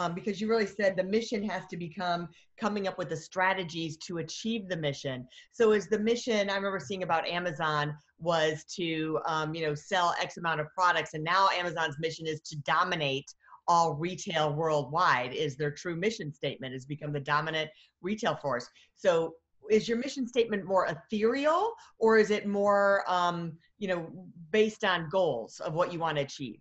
Um, 0.00 0.12
because 0.12 0.40
you 0.40 0.48
really 0.48 0.66
said 0.66 0.96
the 0.96 1.04
mission 1.04 1.48
has 1.48 1.66
to 1.66 1.76
become 1.76 2.28
coming 2.58 2.88
up 2.88 2.98
with 2.98 3.10
the 3.10 3.16
strategies 3.16 3.96
to 4.06 4.18
achieve 4.18 4.68
the 4.68 4.76
mission. 4.76 5.28
So, 5.52 5.70
is 5.70 5.86
the 5.86 6.00
mission 6.00 6.50
I 6.50 6.56
remember 6.56 6.80
seeing 6.80 7.04
about 7.04 7.28
Amazon 7.28 7.96
was 8.18 8.64
to 8.76 9.20
um, 9.28 9.54
you 9.54 9.64
know 9.64 9.74
sell 9.76 10.16
X 10.20 10.36
amount 10.36 10.60
of 10.60 10.66
products, 10.74 11.14
and 11.14 11.22
now 11.22 11.48
Amazon's 11.56 11.96
mission 12.00 12.26
is 12.26 12.40
to 12.40 12.56
dominate 12.62 13.32
all 13.70 13.94
retail 13.94 14.52
worldwide. 14.52 15.32
Is 15.32 15.56
their 15.56 15.70
true 15.70 15.94
mission 15.94 16.32
statement? 16.34 16.74
Is 16.74 16.84
become 16.84 17.12
the 17.12 17.20
dominant 17.20 17.70
retail 18.02 18.34
force. 18.34 18.68
So, 18.96 19.34
is 19.70 19.88
your 19.88 19.98
mission 19.98 20.26
statement 20.26 20.64
more 20.64 20.86
ethereal 20.86 21.72
or 22.00 22.18
is 22.18 22.30
it 22.30 22.46
more 22.46 23.04
um, 23.06 23.52
you 23.78 23.86
know 23.86 24.10
based 24.50 24.84
on 24.84 25.08
goals 25.08 25.60
of 25.60 25.74
what 25.74 25.92
you 25.92 25.98
want 26.00 26.16
to 26.16 26.22
achieve 26.22 26.60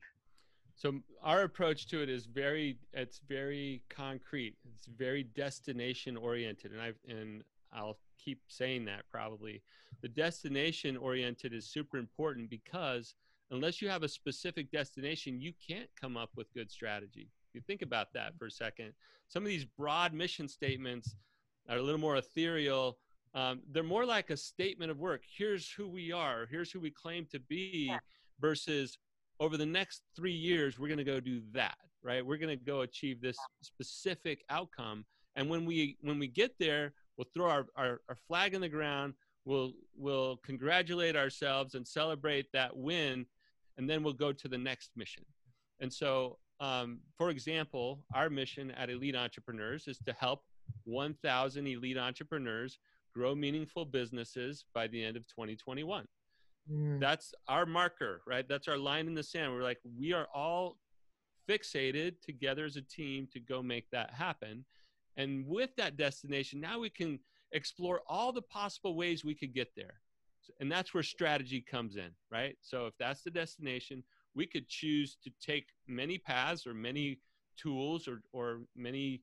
so 0.76 0.94
our 1.24 1.42
approach 1.42 1.88
to 1.88 2.04
it 2.04 2.10
is 2.10 2.26
very 2.26 2.78
it's 2.94 3.20
very 3.28 3.82
concrete 3.90 4.56
it's 4.76 4.86
very 4.86 5.24
destination 5.24 6.16
oriented 6.16 6.72
and 6.72 6.82
i 6.82 6.92
and 7.08 7.44
i'll 7.74 7.98
keep 8.24 8.40
saying 8.48 8.86
that 8.86 9.02
probably 9.12 9.62
the 10.02 10.08
destination 10.08 10.96
oriented 10.96 11.54
is 11.54 11.66
super 11.66 11.98
important 11.98 12.50
because 12.50 13.16
unless 13.52 13.82
you 13.82 13.90
have 13.90 14.04
a 14.04 14.08
specific 14.08 14.72
destination 14.72 15.42
you 15.42 15.54
can't 15.68 15.90
come 16.00 16.18
up 16.18 16.30
with 16.36 16.54
good 16.54 16.70
strategy 16.72 17.30
if 17.50 17.56
you 17.56 17.62
think 17.62 17.82
about 17.82 18.08
that 18.14 18.38
for 18.38 18.46
a 18.46 18.52
second 18.52 18.94
some 19.28 19.44
of 19.44 19.50
these 19.50 19.66
broad 19.66 20.14
mission 20.14 20.48
statements 20.48 21.16
are 21.70 21.78
a 21.78 21.82
little 21.82 22.02
more 22.02 22.18
ethereal. 22.18 22.98
Um, 23.36 23.62
they're 23.72 23.84
more 23.84 24.06
like 24.06 24.32
a 24.32 24.38
statement 24.38 24.90
of 24.90 24.98
work. 24.98 25.22
Here's 25.38 25.70
who 25.70 25.88
we 25.88 26.12
are. 26.12 26.48
Here's 26.50 26.72
who 26.72 26.80
we 26.80 26.90
claim 26.90 27.28
to 27.32 27.40
be. 27.40 27.88
Yeah. 27.90 28.00
Versus 28.42 28.98
over 29.40 29.58
the 29.58 29.66
next 29.66 30.02
three 30.16 30.34
years, 30.34 30.80
we're 30.80 30.88
going 30.88 30.98
to 30.98 31.04
go 31.04 31.20
do 31.20 31.42
that. 31.54 31.78
Right? 32.02 32.26
We're 32.26 32.38
going 32.38 32.58
to 32.58 32.66
go 32.66 32.82
achieve 32.82 33.22
this 33.22 33.38
specific 33.62 34.44
outcome. 34.50 35.06
And 35.36 35.50
when 35.50 35.66
we 35.66 35.98
when 36.02 36.18
we 36.18 36.28
get 36.28 36.58
there, 36.58 36.94
we'll 37.18 37.28
throw 37.34 37.50
our, 37.50 37.66
our, 37.76 38.02
our 38.10 38.16
flag 38.28 38.54
in 38.54 38.62
the 38.62 38.70
ground. 38.70 39.14
We'll 39.46 39.74
we'll 39.96 40.38
congratulate 40.38 41.16
ourselves 41.16 41.76
and 41.76 41.88
celebrate 41.88 42.48
that 42.54 42.76
win, 42.76 43.26
and 43.80 43.90
then 43.90 44.04
we'll 44.04 44.14
go 44.14 44.32
to 44.32 44.48
the 44.48 44.58
next 44.58 44.92
mission. 44.96 45.24
And 45.80 45.92
so, 45.92 46.38
um, 46.60 47.00
for 47.18 47.30
example, 47.30 48.04
our 48.14 48.30
mission 48.30 48.72
at 48.72 48.90
Elite 48.90 49.16
Entrepreneurs 49.16 49.88
is 49.88 49.98
to 50.00 50.14
help 50.14 50.44
1,000 50.84 51.66
elite 51.66 51.98
entrepreneurs 51.98 52.78
grow 53.16 53.34
meaningful 53.34 53.86
businesses 53.86 54.66
by 54.76 54.86
the 54.88 55.04
end 55.04 55.16
of 55.16 55.26
2021. 55.28 56.06
Mm. 56.72 57.00
That's 57.00 57.34
our 57.48 57.66
marker, 57.66 58.22
right? 58.28 58.48
That's 58.48 58.68
our 58.68 58.78
line 58.78 59.08
in 59.08 59.16
the 59.16 59.24
sand. 59.24 59.54
We're 59.54 59.64
like, 59.64 59.80
we 59.98 60.12
are 60.12 60.28
all 60.36 60.78
fixated 61.50 62.22
together 62.22 62.66
as 62.66 62.76
a 62.76 62.82
team 62.82 63.30
to 63.32 63.40
go 63.40 63.64
make 63.64 63.90
that 63.92 64.14
happen. 64.14 64.66
And 65.16 65.48
with 65.48 65.70
that 65.78 65.96
destination, 65.96 66.60
now 66.60 66.80
we 66.80 66.90
can 66.90 67.20
explore 67.54 68.02
all 68.08 68.34
the 68.34 68.42
possible 68.42 68.96
ways 68.96 69.24
we 69.24 69.34
could 69.34 69.54
get 69.54 69.70
there. 69.76 70.02
And 70.60 70.72
that's 70.72 70.94
where 70.94 71.04
strategy 71.04 71.62
comes 71.62 71.96
in, 71.96 72.10
right? 72.32 72.58
So 72.62 72.88
if 72.88 72.94
that's 72.98 73.22
the 73.22 73.32
destination, 73.32 74.04
we 74.36 74.46
could 74.46 74.68
choose 74.68 75.18
to 75.24 75.32
take 75.42 75.68
many 75.88 76.18
paths 76.18 76.66
or 76.66 76.74
many 76.74 77.20
tools 77.58 78.08
or, 78.08 78.22
or 78.32 78.62
many 78.76 79.22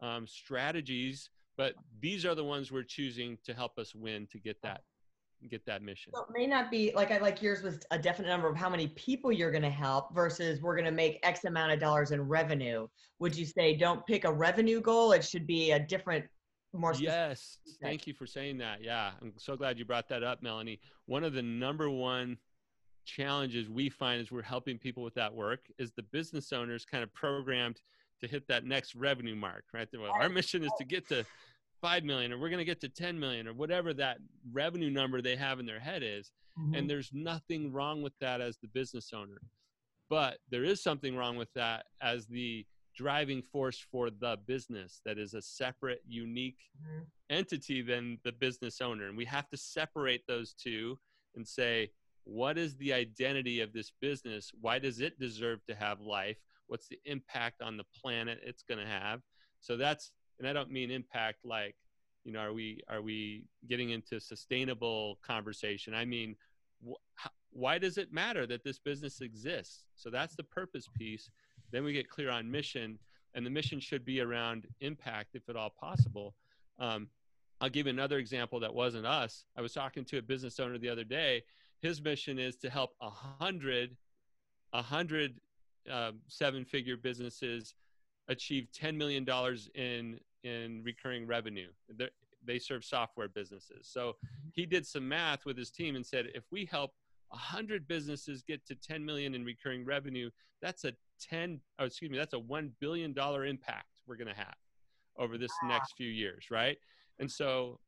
um, 0.00 0.26
strategies, 0.26 1.30
but 1.56 1.74
these 2.00 2.24
are 2.24 2.34
the 2.34 2.44
ones 2.44 2.70
we're 2.70 2.82
choosing 2.82 3.38
to 3.44 3.54
help 3.54 3.78
us 3.78 3.94
win 3.94 4.26
to 4.32 4.38
get 4.38 4.60
that 4.62 4.82
get 5.48 5.64
that 5.66 5.82
mission. 5.82 6.12
So 6.14 6.22
it 6.22 6.28
may 6.34 6.46
not 6.48 6.68
be 6.68 6.90
like 6.96 7.12
I 7.12 7.18
like 7.18 7.40
yours 7.40 7.62
was 7.62 7.78
a 7.92 7.98
definite 7.98 8.28
number 8.28 8.48
of 8.48 8.56
how 8.56 8.68
many 8.68 8.88
people 8.88 9.30
you're 9.30 9.52
going 9.52 9.62
to 9.62 9.70
help 9.70 10.12
versus 10.12 10.60
we're 10.60 10.74
going 10.74 10.84
to 10.84 10.90
make 10.90 11.20
X 11.22 11.44
amount 11.44 11.70
of 11.70 11.78
dollars 11.78 12.10
in 12.10 12.20
revenue. 12.22 12.88
Would 13.20 13.36
you 13.36 13.46
say 13.46 13.76
don't 13.76 14.04
pick 14.06 14.24
a 14.24 14.32
revenue 14.32 14.80
goal? 14.80 15.12
It 15.12 15.24
should 15.24 15.46
be 15.46 15.70
a 15.70 15.78
different 15.78 16.24
more 16.72 16.94
yes 16.94 17.58
thank 17.80 18.06
you 18.06 18.12
for 18.12 18.26
saying 18.26 18.58
that 18.58 18.82
yeah 18.82 19.12
i'm 19.22 19.32
so 19.36 19.56
glad 19.56 19.78
you 19.78 19.84
brought 19.84 20.08
that 20.08 20.22
up 20.22 20.42
melanie 20.42 20.78
one 21.06 21.24
of 21.24 21.32
the 21.32 21.42
number 21.42 21.88
one 21.88 22.36
challenges 23.08 23.70
we 23.70 23.88
find 23.88 24.20
as 24.20 24.30
we're 24.30 24.42
helping 24.42 24.78
people 24.78 25.02
with 25.02 25.14
that 25.14 25.34
work 25.34 25.60
is 25.78 25.92
the 25.92 26.02
business 26.02 26.52
owners 26.52 26.84
kind 26.84 27.02
of 27.02 27.12
programmed 27.14 27.80
to 28.20 28.26
hit 28.26 28.46
that 28.48 28.64
next 28.64 28.94
revenue 28.94 29.36
mark, 29.36 29.64
right? 29.72 29.88
Well, 29.92 30.12
our 30.12 30.28
mission 30.28 30.62
is 30.62 30.70
to 30.78 30.84
get 30.84 31.08
to 31.08 31.24
5 31.80 32.04
million 32.04 32.32
or 32.32 32.38
we're 32.38 32.50
going 32.50 32.58
to 32.58 32.64
get 32.64 32.80
to 32.80 32.88
10 32.88 33.18
million 33.18 33.46
or 33.46 33.54
whatever 33.54 33.94
that 33.94 34.18
revenue 34.52 34.90
number 34.90 35.22
they 35.22 35.36
have 35.36 35.60
in 35.60 35.66
their 35.66 35.80
head 35.80 36.02
is. 36.02 36.32
Mm-hmm. 36.58 36.74
And 36.74 36.90
there's 36.90 37.10
nothing 37.12 37.72
wrong 37.72 38.02
with 38.02 38.12
that 38.20 38.40
as 38.40 38.58
the 38.58 38.68
business 38.68 39.12
owner. 39.14 39.40
But 40.10 40.38
there 40.50 40.64
is 40.64 40.82
something 40.82 41.16
wrong 41.16 41.36
with 41.36 41.52
that 41.54 41.86
as 42.02 42.26
the 42.26 42.66
driving 42.98 43.40
force 43.40 43.78
for 43.78 44.10
the 44.10 44.36
business 44.46 45.00
that 45.06 45.18
is 45.18 45.32
a 45.32 45.40
separate, 45.40 46.02
unique 46.06 46.58
mm-hmm. 46.82 47.04
entity 47.30 47.80
than 47.80 48.18
the 48.24 48.32
business 48.32 48.80
owner. 48.80 49.06
And 49.06 49.16
we 49.16 49.24
have 49.24 49.48
to 49.50 49.56
separate 49.56 50.26
those 50.26 50.52
two 50.52 50.98
and 51.36 51.46
say, 51.46 51.90
what 52.24 52.58
is 52.58 52.76
the 52.76 52.92
identity 52.92 53.60
of 53.60 53.72
this 53.72 53.92
business? 54.00 54.50
Why 54.60 54.78
does 54.78 55.00
it 55.00 55.18
deserve 55.18 55.64
to 55.66 55.74
have 55.74 56.00
life? 56.00 56.36
what's 56.68 56.86
the 56.86 57.00
impact 57.04 57.60
on 57.60 57.76
the 57.76 57.84
planet 58.00 58.38
it's 58.44 58.62
going 58.62 58.78
to 58.78 58.86
have 58.86 59.20
so 59.60 59.76
that's 59.76 60.12
and 60.38 60.46
i 60.46 60.52
don't 60.52 60.70
mean 60.70 60.90
impact 60.90 61.38
like 61.44 61.74
you 62.24 62.32
know 62.32 62.40
are 62.40 62.52
we 62.52 62.80
are 62.88 63.02
we 63.02 63.44
getting 63.68 63.90
into 63.90 64.20
sustainable 64.20 65.18
conversation 65.26 65.94
i 65.94 66.04
mean 66.04 66.36
wh- 66.88 67.26
why 67.50 67.78
does 67.78 67.98
it 67.98 68.12
matter 68.12 68.46
that 68.46 68.62
this 68.62 68.78
business 68.78 69.20
exists 69.20 69.84
so 69.96 70.10
that's 70.10 70.36
the 70.36 70.44
purpose 70.44 70.88
piece 70.96 71.30
then 71.70 71.84
we 71.84 71.92
get 71.92 72.08
clear 72.08 72.30
on 72.30 72.50
mission 72.50 72.98
and 73.34 73.44
the 73.44 73.50
mission 73.50 73.78
should 73.78 74.04
be 74.04 74.20
around 74.20 74.66
impact 74.80 75.34
if 75.34 75.48
at 75.48 75.56
all 75.56 75.70
possible 75.70 76.34
um, 76.78 77.08
i'll 77.60 77.68
give 77.68 77.86
you 77.86 77.92
another 77.92 78.18
example 78.18 78.60
that 78.60 78.72
wasn't 78.72 79.06
us 79.06 79.44
i 79.56 79.60
was 79.60 79.72
talking 79.72 80.04
to 80.04 80.18
a 80.18 80.22
business 80.22 80.58
owner 80.60 80.78
the 80.78 80.88
other 80.88 81.04
day 81.04 81.42
his 81.80 82.02
mission 82.02 82.38
is 82.38 82.56
to 82.56 82.68
help 82.70 82.90
a 83.00 83.10
hundred 83.10 83.96
a 84.72 84.82
hundred 84.82 85.40
uh, 85.90 86.12
seven 86.26 86.64
figure 86.64 86.96
businesses 86.96 87.74
achieve 88.28 88.68
$10 88.78 88.94
million 88.94 89.26
in, 89.74 90.20
in 90.44 90.82
recurring 90.84 91.26
revenue. 91.26 91.68
They're, 91.88 92.10
they 92.44 92.58
serve 92.58 92.84
software 92.84 93.28
businesses. 93.28 93.88
So 93.90 94.16
he 94.52 94.64
did 94.64 94.86
some 94.86 95.08
math 95.08 95.44
with 95.44 95.56
his 95.56 95.70
team 95.70 95.96
and 95.96 96.06
said, 96.06 96.28
if 96.34 96.44
we 96.50 96.66
help 96.70 96.92
100 97.28 97.86
businesses 97.88 98.42
get 98.42 98.64
to 98.66 98.74
10 98.74 99.04
million 99.04 99.34
in 99.34 99.44
recurring 99.44 99.84
revenue, 99.84 100.30
that's 100.62 100.84
a 100.84 100.92
10, 101.18 101.60
oh, 101.78 101.84
excuse 101.84 102.10
me, 102.10 102.18
that's 102.18 102.34
a 102.34 102.38
$1 102.38 102.70
billion 102.80 103.14
impact 103.16 103.86
we're 104.06 104.16
going 104.16 104.28
to 104.28 104.34
have 104.34 104.54
over 105.18 105.36
this 105.36 105.50
wow. 105.62 105.70
next 105.70 105.94
few 105.96 106.08
years, 106.08 106.46
right? 106.50 106.78
And 107.18 107.30
so 107.30 107.80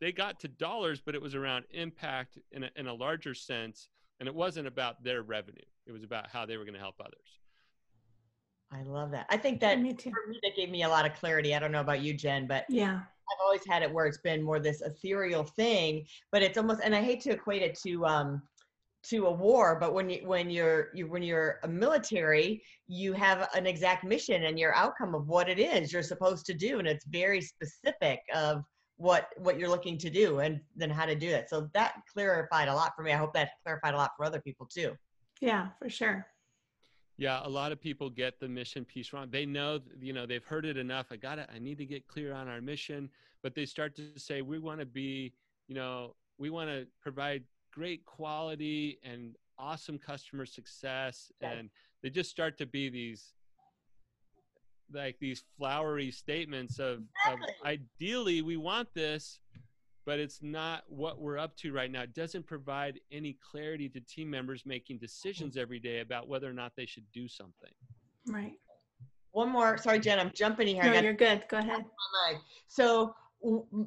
they 0.00 0.12
got 0.12 0.40
to 0.40 0.48
dollars, 0.48 1.02
but 1.04 1.14
it 1.14 1.22
was 1.22 1.34
around 1.34 1.64
impact 1.70 2.38
in 2.52 2.64
a, 2.64 2.70
in 2.76 2.86
a 2.86 2.94
larger 2.94 3.34
sense. 3.34 3.88
And 4.18 4.28
it 4.28 4.34
wasn't 4.34 4.66
about 4.66 5.02
their 5.02 5.22
revenue. 5.22 5.58
It 5.86 5.92
was 5.92 6.02
about 6.02 6.28
how 6.28 6.46
they 6.46 6.56
were 6.56 6.64
going 6.64 6.74
to 6.74 6.80
help 6.80 6.96
others. 7.00 7.38
I 8.72 8.82
love 8.82 9.10
that. 9.10 9.26
I 9.30 9.36
think 9.36 9.60
that 9.60 9.80
me 9.80 9.94
too. 9.94 10.10
for 10.10 10.30
me, 10.30 10.38
that 10.42 10.54
gave 10.54 10.70
me 10.70 10.84
a 10.84 10.88
lot 10.88 11.04
of 11.04 11.14
clarity. 11.14 11.54
I 11.54 11.58
don't 11.58 11.72
know 11.72 11.80
about 11.80 12.02
you, 12.02 12.14
Jen, 12.14 12.46
but 12.46 12.64
yeah, 12.68 13.00
I've 13.30 13.40
always 13.42 13.62
had 13.66 13.82
it 13.82 13.92
where 13.92 14.06
it's 14.06 14.18
been 14.18 14.42
more 14.42 14.60
this 14.60 14.80
ethereal 14.80 15.42
thing, 15.42 16.06
but 16.30 16.42
it's 16.42 16.56
almost, 16.56 16.80
and 16.84 16.94
I 16.94 17.02
hate 17.02 17.20
to 17.22 17.30
equate 17.30 17.62
it 17.62 17.78
to, 17.82 18.06
um, 18.06 18.42
to 19.02 19.26
a 19.26 19.32
war 19.32 19.78
but 19.80 19.94
when 19.94 20.10
you 20.10 20.20
when 20.26 20.50
you're 20.50 20.88
you 20.94 21.06
when 21.06 21.22
you're 21.22 21.58
a 21.62 21.68
military 21.68 22.62
you 22.86 23.12
have 23.12 23.48
an 23.54 23.66
exact 23.66 24.04
mission 24.04 24.44
and 24.44 24.58
your 24.58 24.74
outcome 24.74 25.14
of 25.14 25.26
what 25.26 25.48
it 25.48 25.58
is 25.58 25.92
you're 25.92 26.02
supposed 26.02 26.44
to 26.44 26.52
do 26.52 26.78
and 26.78 26.86
it's 26.86 27.06
very 27.06 27.40
specific 27.40 28.20
of 28.34 28.62
what 29.00 29.28
what 29.38 29.58
you're 29.58 29.68
looking 29.68 29.96
to 29.96 30.10
do 30.10 30.40
and 30.40 30.60
then 30.76 30.90
how 30.90 31.06
to 31.06 31.14
do 31.14 31.28
it. 31.28 31.48
So 31.48 31.70
that 31.72 31.94
clarified 32.12 32.68
a 32.68 32.74
lot 32.74 32.92
for 32.94 33.02
me. 33.02 33.12
I 33.12 33.16
hope 33.16 33.32
that 33.32 33.52
clarified 33.64 33.94
a 33.94 33.96
lot 33.96 34.10
for 34.16 34.26
other 34.26 34.40
people 34.40 34.66
too. 34.66 34.94
Yeah 35.40 35.68
for 35.78 35.88
sure. 35.88 36.26
Yeah 37.16 37.40
a 37.42 37.48
lot 37.48 37.72
of 37.72 37.80
people 37.80 38.10
get 38.10 38.38
the 38.38 38.48
mission 38.48 38.84
piece 38.84 39.14
wrong. 39.14 39.28
They 39.30 39.46
know 39.46 39.80
you 39.98 40.12
know 40.12 40.26
they've 40.26 40.44
heard 40.44 40.66
it 40.66 40.76
enough. 40.76 41.06
I 41.10 41.16
got 41.16 41.38
it 41.38 41.48
i 41.54 41.58
need 41.58 41.78
to 41.78 41.86
get 41.86 42.06
clear 42.06 42.34
on 42.34 42.46
our 42.46 42.60
mission 42.60 43.08
but 43.42 43.54
they 43.54 43.64
start 43.64 43.96
to 43.96 44.02
say 44.18 44.42
we 44.42 44.58
want 44.58 44.80
to 44.80 44.86
be 44.86 45.32
you 45.66 45.74
know 45.74 46.14
we 46.36 46.50
want 46.50 46.68
to 46.68 46.86
provide 47.02 47.42
great 47.72 48.04
quality 48.04 48.98
and 49.04 49.36
awesome 49.58 49.98
customer 49.98 50.46
success. 50.46 51.30
And 51.40 51.70
they 52.02 52.10
just 52.10 52.30
start 52.30 52.58
to 52.58 52.66
be 52.66 52.88
these 52.88 53.34
like 54.92 55.16
these 55.20 55.44
flowery 55.56 56.10
statements 56.10 56.80
of, 56.80 57.02
exactly. 57.24 57.54
of 57.62 57.66
ideally 57.66 58.42
we 58.42 58.56
want 58.56 58.88
this 58.92 59.38
but 60.06 60.18
it's 60.18 60.42
not 60.42 60.82
what 60.88 61.20
we're 61.20 61.38
up 61.38 61.56
to 61.56 61.72
right 61.72 61.90
now. 61.90 62.02
It 62.02 62.14
doesn't 62.14 62.46
provide 62.46 62.98
any 63.12 63.36
clarity 63.48 63.88
to 63.90 64.00
team 64.00 64.30
members 64.30 64.64
making 64.66 64.98
decisions 64.98 65.56
every 65.56 65.78
day 65.78 66.00
about 66.00 66.28
whether 66.28 66.48
or 66.48 66.52
not 66.52 66.72
they 66.76 66.86
should 66.86 67.04
do 67.12 67.28
something. 67.28 67.70
Right. 68.26 68.54
One 69.32 69.50
more. 69.50 69.78
Sorry 69.78 70.00
jen 70.00 70.18
i'm 70.18 70.32
jumping 70.34 70.66
here. 70.66 70.82
No, 70.82 71.00
you're 71.00 71.12
good. 71.12 71.44
Go 71.48 71.58
ahead. 71.58 71.84
so 72.66 73.14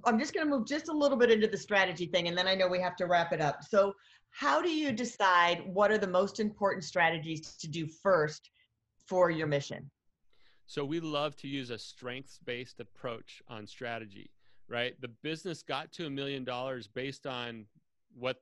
I'm 0.06 0.20
just 0.20 0.34
going 0.34 0.46
to 0.46 0.50
move 0.50 0.68
just 0.68 0.88
a 0.88 0.92
little 0.92 1.18
bit 1.18 1.30
into 1.32 1.48
the 1.48 1.58
strategy 1.58 2.08
thing, 2.08 2.28
and 2.28 2.38
then 2.38 2.48
I 2.48 2.56
know 2.56 2.68
we 2.68 2.80
have 2.80 2.96
to 2.98 3.06
wrap 3.06 3.34
it 3.34 3.42
up. 3.42 3.63
So, 3.63 3.94
how 4.32 4.63
do 4.63 4.70
you 4.70 4.92
decide 4.92 5.62
what 5.66 5.92
are 5.92 5.98
the 6.00 6.08
most 6.08 6.39
important 6.39 6.84
strategies 6.84 7.56
to 7.58 7.68
do 7.68 7.86
first 7.86 8.50
for 9.06 9.30
your 9.30 9.46
mission? 9.46 9.92
So, 10.66 10.84
we 10.84 11.00
love 11.00 11.36
to 11.38 11.48
use 11.48 11.70
a 11.70 11.78
strengths 11.78 12.39
based 12.44 12.80
approach 12.80 13.44
on 13.48 13.68
strategy, 13.68 14.32
right? 14.68 15.00
The 15.02 15.12
business 15.22 15.62
got 15.62 15.92
to 15.94 16.08
a 16.08 16.10
million 16.10 16.44
dollars 16.44 16.88
based 16.88 17.28
on 17.28 17.66
what 18.18 18.42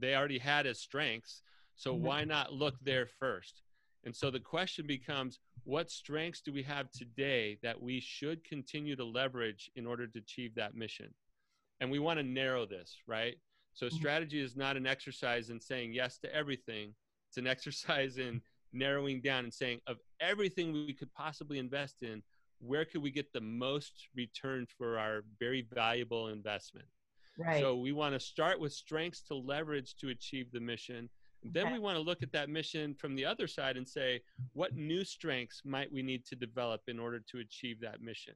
they 0.00 0.16
already 0.16 0.38
had 0.38 0.66
as 0.66 0.80
strengths. 0.80 1.42
So, 1.76 1.94
mm-hmm. 1.94 2.04
why 2.04 2.24
not 2.24 2.52
look 2.52 2.74
there 2.82 3.06
first? 3.06 3.62
And 4.04 4.14
so 4.16 4.30
the 4.30 4.40
question 4.40 4.86
becomes 4.86 5.38
what 5.64 5.90
strengths 5.90 6.40
do 6.40 6.52
we 6.52 6.62
have 6.62 6.90
today 6.90 7.58
that 7.62 7.80
we 7.80 8.00
should 8.00 8.44
continue 8.44 8.96
to 8.96 9.04
leverage 9.04 9.70
in 9.76 9.86
order 9.86 10.06
to 10.06 10.18
achieve 10.18 10.54
that 10.54 10.74
mission? 10.74 11.12
And 11.80 11.90
we 11.90 11.98
want 11.98 12.18
to 12.18 12.24
narrow 12.24 12.66
this, 12.66 12.96
right? 13.06 13.36
So 13.74 13.86
mm-hmm. 13.86 13.96
strategy 13.96 14.40
is 14.40 14.56
not 14.56 14.76
an 14.76 14.86
exercise 14.86 15.50
in 15.50 15.60
saying 15.60 15.92
yes 15.92 16.18
to 16.18 16.34
everything. 16.34 16.94
It's 17.28 17.36
an 17.36 17.46
exercise 17.46 18.18
in 18.18 18.40
narrowing 18.72 19.20
down 19.20 19.44
and 19.44 19.52
saying 19.52 19.80
of 19.86 19.98
everything 20.20 20.72
we 20.72 20.92
could 20.92 21.12
possibly 21.12 21.58
invest 21.58 22.02
in, 22.02 22.22
where 22.60 22.84
could 22.84 23.02
we 23.02 23.10
get 23.10 23.32
the 23.32 23.40
most 23.40 24.08
return 24.14 24.66
for 24.78 24.98
our 24.98 25.22
very 25.38 25.66
valuable 25.72 26.28
investment? 26.28 26.86
Right. 27.38 27.60
So 27.60 27.76
we 27.76 27.92
want 27.92 28.14
to 28.14 28.20
start 28.20 28.60
with 28.60 28.72
strengths 28.72 29.22
to 29.22 29.34
leverage 29.34 29.96
to 29.96 30.08
achieve 30.08 30.52
the 30.52 30.60
mission 30.60 31.08
then 31.42 31.66
okay. 31.66 31.72
we 31.74 31.78
want 31.78 31.96
to 31.96 32.02
look 32.02 32.22
at 32.22 32.32
that 32.32 32.48
mission 32.48 32.94
from 32.94 33.14
the 33.14 33.24
other 33.24 33.46
side 33.46 33.76
and 33.76 33.88
say, 33.88 34.20
what 34.52 34.76
new 34.76 35.04
strengths 35.04 35.62
might 35.64 35.90
we 35.92 36.02
need 36.02 36.24
to 36.26 36.36
develop 36.36 36.82
in 36.88 36.98
order 36.98 37.20
to 37.30 37.38
achieve 37.38 37.80
that 37.80 38.02
mission? 38.02 38.34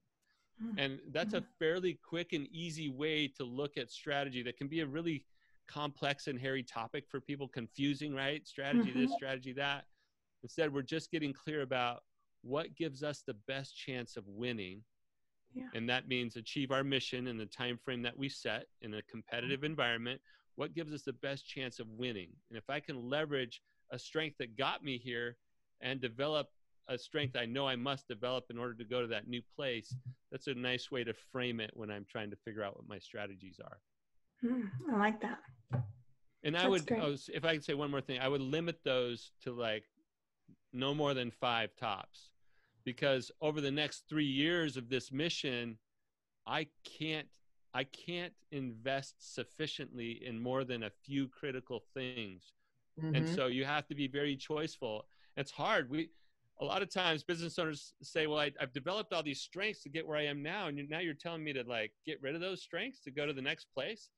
Mm-hmm. 0.63 0.79
And 0.79 0.99
that's 1.13 1.35
a 1.35 1.39
mm-hmm. 1.39 1.47
fairly 1.59 1.99
quick 2.07 2.33
and 2.33 2.47
easy 2.49 2.89
way 2.89 3.29
to 3.37 3.45
look 3.45 3.77
at 3.77 3.91
strategy 3.91 4.43
that 4.45 4.57
can 4.57 4.69
be 4.69 4.81
a 4.81 4.87
really 4.87 5.25
complex 5.67 6.27
and 6.27 6.39
hairy 6.39 6.63
topic 6.63 7.05
for 7.09 7.21
people, 7.21 7.49
confusing, 7.49 8.15
right? 8.15 8.47
Strategy 8.47 8.91
mm-hmm. 8.91 9.01
this, 9.03 9.13
strategy 9.13 9.53
that. 9.55 9.85
Instead, 10.43 10.73
we're 10.73 10.83
just 10.83 11.11
getting 11.11 11.33
clear 11.33 11.63
about 11.63 12.03
what 12.43 12.77
gives 12.77 13.03
us 13.03 13.23
the 13.27 13.35
best 13.49 13.77
chance 13.77 14.17
of 14.17 14.25
winning. 14.27 14.83
Yeah. 15.55 15.65
And 15.75 15.89
that 15.89 16.09
means 16.09 16.37
achieve 16.37 16.71
our 16.71 16.85
mission 16.85 17.27
in 17.27 17.39
the 17.39 17.47
time 17.47 17.79
frame 17.83 18.03
that 18.03 18.19
we 18.19 18.29
set 18.29 18.67
in 18.83 18.95
a 18.95 19.03
competitive 19.03 19.61
mm-hmm. 19.61 19.67
environment 19.67 20.21
what 20.57 20.75
gives 20.75 20.93
us 20.93 21.03
the 21.03 21.13
best 21.13 21.47
chance 21.47 21.81
of 21.81 21.89
winning? 21.91 22.29
And 22.51 22.59
if 22.59 22.69
i 22.71 22.81
can 22.81 23.09
leverage 23.09 23.61
a 23.91 23.99
strength 23.99 24.39
that 24.39 24.57
got 24.57 24.83
me 24.83 24.99
here 24.99 25.37
and 25.81 26.01
develop 26.01 26.49
a 26.89 26.99
strength 26.99 27.37
i 27.37 27.47
know 27.47 27.67
i 27.67 27.77
must 27.77 28.07
develop 28.09 28.45
in 28.51 28.59
order 28.59 28.75
to 28.75 28.85
go 28.85 29.01
to 29.01 29.07
that 29.07 29.27
new 29.27 29.41
place 29.57 29.95
that's 30.31 30.49
a 30.49 30.55
nice 30.55 30.91
way 30.91 31.03
to 31.05 31.15
frame 31.33 31.61
it 31.61 31.71
when 31.75 31.91
i'm 31.91 32.05
trying 32.11 32.31
to 32.31 32.37
figure 32.37 32.63
out 32.63 32.77
what 32.77 32.89
my 32.89 32.99
strategies 32.99 33.61
are. 33.63 33.79
Mm, 34.45 34.69
i 34.93 34.99
like 34.99 35.21
that. 35.23 35.39
And 36.43 36.57
i 36.57 36.69
would 36.69 36.91
I 36.93 37.07
was, 37.07 37.31
if 37.33 37.45
i 37.45 37.55
could 37.55 37.65
say 37.65 37.75
one 37.75 37.91
more 37.91 38.01
thing 38.01 38.21
i 38.21 38.29
would 38.29 38.43
limit 38.43 38.81
those 38.85 39.33
to 39.45 39.53
like 39.53 39.85
no 40.73 40.93
more 40.95 41.15
than 41.15 41.31
five 41.31 41.71
tops. 41.77 42.31
Because 42.85 43.31
over 43.41 43.61
the 43.61 43.71
next 43.71 44.05
three 44.09 44.27
years 44.27 44.77
of 44.77 44.89
this 44.91 45.11
mission 45.11 45.79
i 46.47 46.67
can't 46.99 47.29
I 47.75 47.85
can't 47.85 48.33
invest 48.53 49.35
sufficiently 49.35 50.23
in 50.25 50.41
more 50.41 50.65
than 50.65 50.85
a 50.85 50.91
few 51.05 51.29
critical 51.29 51.83
things. 51.93 52.53
Mm-hmm. 53.01 53.15
And 53.17 53.29
so 53.29 53.47
you 53.49 53.65
have 53.65 53.87
to 53.89 53.95
be 53.95 54.07
very 54.07 54.37
choiceful. 54.37 55.03
It's 55.37 55.51
hard. 55.51 55.91
We 55.91 56.11
a 56.61 56.65
lot 56.65 56.83
of 56.83 56.91
times 56.91 57.25
business 57.25 57.59
owners 57.59 57.95
say, 58.01 58.29
"Well, 58.29 58.39
I, 58.39 58.53
have 58.61 58.73
developed 58.73 59.13
all 59.13 59.25
these 59.25 59.41
strengths 59.41 59.83
to 59.83 59.89
get 59.89 60.07
where 60.07 60.17
I 60.17 60.27
am 60.27 60.41
now, 60.41 60.69
and 60.69 60.89
now 60.89 61.01
you're 61.01 61.15
telling 61.15 61.43
me 61.43 61.53
to 61.53 61.65
like 61.65 61.93
get 62.07 62.23
rid 62.23 62.37
of 62.37 62.41
those 62.41 62.63
strengths 62.63 63.01
to 63.01 63.11
go 63.11 63.27
to 63.27 63.33
the 63.33 63.43
next 63.43 63.67
place." 63.75 64.11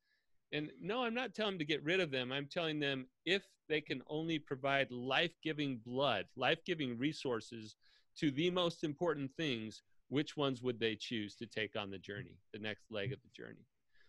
And 0.52 0.70
no, 0.80 1.02
I'm 1.02 1.14
not 1.14 1.34
telling 1.34 1.54
them 1.54 1.58
to 1.60 1.64
get 1.64 1.82
rid 1.82 2.00
of 2.00 2.10
them. 2.10 2.30
I'm 2.30 2.46
telling 2.46 2.78
them 2.78 3.06
if 3.24 3.42
they 3.68 3.80
can 3.80 4.02
only 4.06 4.38
provide 4.38 4.90
life-giving 4.90 5.80
blood, 5.84 6.26
life-giving 6.36 6.98
resources 6.98 7.74
to 8.18 8.30
the 8.30 8.50
most 8.50 8.84
important 8.84 9.32
things, 9.36 9.82
which 10.08 10.36
ones 10.36 10.62
would 10.62 10.78
they 10.78 10.94
choose 10.94 11.34
to 11.36 11.46
take 11.46 11.76
on 11.76 11.90
the 11.90 11.98
journey, 11.98 12.38
the 12.52 12.58
next 12.58 12.84
leg 12.90 13.12
of 13.12 13.18
the 13.22 13.30
journey? 13.42 13.66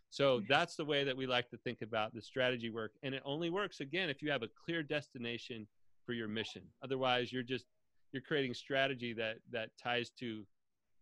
So 0.09 0.37
mm-hmm. 0.37 0.45
that's 0.47 0.75
the 0.75 0.85
way 0.85 1.03
that 1.03 1.15
we 1.15 1.27
like 1.27 1.49
to 1.49 1.57
think 1.57 1.81
about 1.81 2.13
the 2.13 2.21
strategy 2.21 2.69
work. 2.69 2.91
And 3.03 3.13
it 3.13 3.21
only 3.25 3.49
works 3.49 3.79
again 3.79 4.09
if 4.09 4.21
you 4.21 4.31
have 4.31 4.43
a 4.43 4.49
clear 4.65 4.83
destination 4.83 5.67
for 6.05 6.13
your 6.13 6.27
mission. 6.27 6.61
Otherwise, 6.83 7.31
you're 7.31 7.43
just 7.43 7.65
you're 8.13 8.21
creating 8.21 8.53
strategy 8.53 9.13
that 9.13 9.37
that 9.51 9.69
ties 9.81 10.11
to 10.19 10.45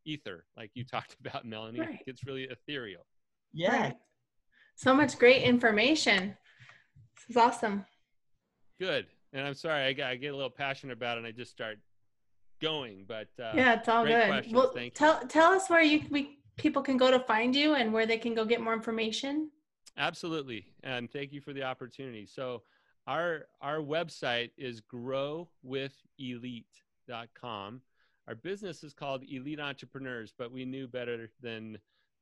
ether, 0.06 0.46
like 0.58 0.72
you 0.74 0.84
talked 0.92 1.16
about, 1.20 1.46
Melanie. 1.46 1.80
Right. 1.80 2.00
It's 2.08 2.26
really 2.26 2.44
ethereal. 2.44 3.06
Yeah. 3.54 3.82
Right. 3.82 3.96
So 4.76 4.94
much 4.94 5.18
great 5.18 5.44
information. 5.44 6.36
This 7.16 7.30
is 7.30 7.38
awesome. 7.38 7.86
Good. 8.80 9.08
And 9.32 9.46
I'm 9.48 9.54
sorry, 9.54 9.84
I, 9.84 9.94
get, 9.94 10.08
I 10.08 10.16
get 10.16 10.34
a 10.34 10.36
little 10.36 10.50
passionate 10.50 10.94
about 10.94 11.18
it 11.18 11.20
and 11.20 11.28
I 11.28 11.32
just 11.32 11.52
start 11.52 11.78
going. 12.60 13.06
But 13.08 13.30
uh, 13.40 13.54
yeah, 13.56 13.76
it's 13.76 13.88
all 13.88 14.06
good. 14.06 14.28
Questions. 14.28 14.56
Well, 14.56 14.72
Thank 14.74 14.94
tell 14.94 15.20
you. 15.22 15.28
tell 15.28 15.52
us 15.52 15.70
where 15.70 15.82
you 15.82 16.02
we 16.10 16.40
people 16.58 16.82
can 16.82 16.98
go 16.98 17.12
to 17.12 17.20
find 17.20 17.56
you 17.56 17.76
and 17.76 17.94
where 17.94 18.06
they 18.06 18.18
can 18.18 18.34
go 18.34 18.46
get 18.46 18.62
more 18.62 18.74
information. 18.74 19.52
Absolutely, 19.98 20.66
and 20.84 21.12
thank 21.12 21.32
you 21.32 21.42
for 21.42 21.54
the 21.54 21.64
opportunity. 21.64 22.26
So 22.26 22.64
our 23.08 23.48
our 23.62 23.78
website 23.78 24.52
is 24.58 24.82
growwithelite.com. 24.82 27.82
Our 28.28 28.36
business 28.36 28.84
is 28.84 28.94
called 28.94 29.24
Elite 29.24 29.60
Entrepreneurs, 29.60 30.34
but 30.36 30.52
we 30.52 30.66
knew 30.66 30.88
better 30.88 31.30
than 31.42 31.78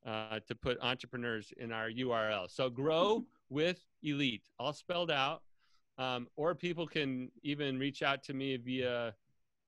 uh, 0.06 0.40
to 0.46 0.54
put 0.54 0.78
entrepreneurs 0.82 1.52
in 1.56 1.72
our 1.72 1.90
URL. 1.90 2.50
So 2.50 2.68
grow 2.68 3.24
with 3.48 3.82
elite, 4.02 4.42
all 4.58 4.72
spelled 4.72 5.10
out. 5.10 5.42
Um, 5.96 6.26
or 6.36 6.54
people 6.54 6.86
can 6.86 7.30
even 7.42 7.78
reach 7.78 8.02
out 8.02 8.22
to 8.24 8.34
me 8.34 8.56
via 8.56 9.14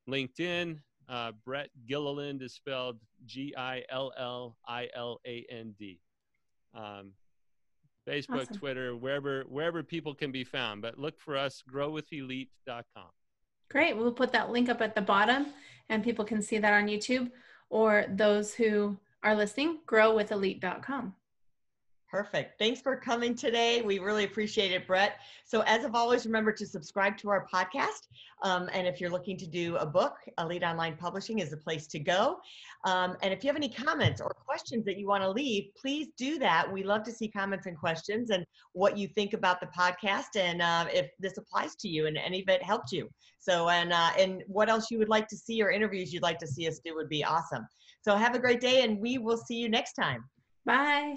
LinkedIn, 0.09 0.79
uh, 1.09 1.33
Brett 1.45 1.71
Gilliland 1.87 2.43
is 2.43 2.55
spelled 2.55 2.99
G 3.25 3.55
I 3.57 3.83
L 3.91 4.13
L 4.19 4.57
I 4.67 4.89
L 4.95 5.21
A 5.27 5.45
N 5.51 5.75
D. 5.79 6.01
Um, 6.75 7.13
Facebook, 8.09 8.43
awesome. 8.43 8.57
Twitter, 8.57 8.97
wherever 8.97 9.43
wherever 9.49 9.83
people 9.83 10.15
can 10.15 10.31
be 10.31 10.45
found. 10.45 10.83
But 10.83 10.99
look 10.99 11.21
for 11.21 11.37
us, 11.37 11.63
growwithelite.com. 11.73 13.11
Great. 13.69 13.97
We'll 13.97 14.13
put 14.13 14.33
that 14.33 14.51
link 14.51 14.69
up 14.69 14.81
at 14.81 14.95
the 14.95 15.03
bottom 15.03 15.47
and 15.89 16.05
people 16.05 16.25
can 16.25 16.41
see 16.41 16.59
that 16.59 16.73
on 16.73 16.87
YouTube 16.87 17.31
or 17.69 18.05
those 18.09 18.55
who 18.55 18.97
our 19.23 19.35
listing, 19.35 19.79
growwithelite.com. 19.87 21.15
Perfect. 22.09 22.57
Thanks 22.61 22.81
for 22.81 22.97
coming 22.97 23.35
today. 23.35 23.83
We 23.83 23.99
really 23.99 24.23
appreciate 24.23 24.71
it, 24.71 24.87
Brett. 24.87 25.17
So, 25.45 25.63
as 25.63 25.85
of 25.85 25.97
always, 25.97 26.25
remember 26.25 26.53
to 26.53 26.65
subscribe 26.65 27.19
to 27.19 27.31
our 27.31 27.49
podcast. 27.53 28.07
Um, 28.45 28.71
and 28.73 28.87
if 28.87 29.01
you're 29.01 29.11
looking 29.11 29.37
to 29.39 29.47
do 29.47 29.75
a 29.77 29.87
book, 29.87 30.15
Elite 30.39 30.63
Online 30.63 30.97
Publishing 30.97 31.41
is 31.41 31.51
the 31.51 31.57
place 31.57 31.89
to 31.89 31.99
go. 31.99 32.39
Um, 32.85 33.17
and 33.23 33.35
if 33.35 33.43
you 33.43 33.49
have 33.49 33.57
any 33.57 33.69
comments 33.69 34.21
or 34.21 34.29
questions 34.29 34.85
that 34.85 34.99
you 34.99 35.09
want 35.09 35.25
to 35.25 35.31
leave, 35.31 35.71
please 35.77 36.09
do 36.17 36.39
that. 36.39 36.73
We 36.73 36.85
love 36.85 37.03
to 37.05 37.13
see 37.13 37.27
comments 37.27 37.67
and 37.67 37.77
questions 37.77 38.31
and 38.31 38.47
what 38.73 38.97
you 38.97 39.09
think 39.09 39.33
about 39.33 39.61
the 39.61 39.67
podcast 39.67 40.37
and 40.37 40.63
uh, 40.63 40.87
if 40.93 41.11
this 41.19 41.39
applies 41.39 41.75
to 41.77 41.89
you 41.89 42.07
and 42.07 42.17
any 42.17 42.41
of 42.41 42.49
it 42.49 42.63
helped 42.63 42.93
you. 42.93 43.11
So, 43.41 43.69
and 43.69 43.93
uh, 43.93 44.11
and 44.17 44.45
what 44.47 44.69
else 44.69 44.93
you 44.93 44.99
would 44.99 45.09
like 45.09 45.27
to 45.29 45.37
see 45.37 45.61
or 45.61 45.71
interviews 45.71 46.13
you'd 46.13 46.23
like 46.23 46.39
to 46.39 46.47
see 46.47 46.69
us 46.69 46.79
do 46.85 46.95
would 46.95 47.09
be 47.09 47.25
awesome. 47.25 47.67
So, 48.03 48.15
have 48.15 48.37
a 48.37 48.39
great 48.39 48.61
day, 48.61 48.83
and 48.83 49.01
we 49.01 49.19
will 49.19 49.39
see 49.39 49.57
you 49.57 49.69
next 49.69 49.95
time. 49.95 50.25
Bye. 50.65 51.17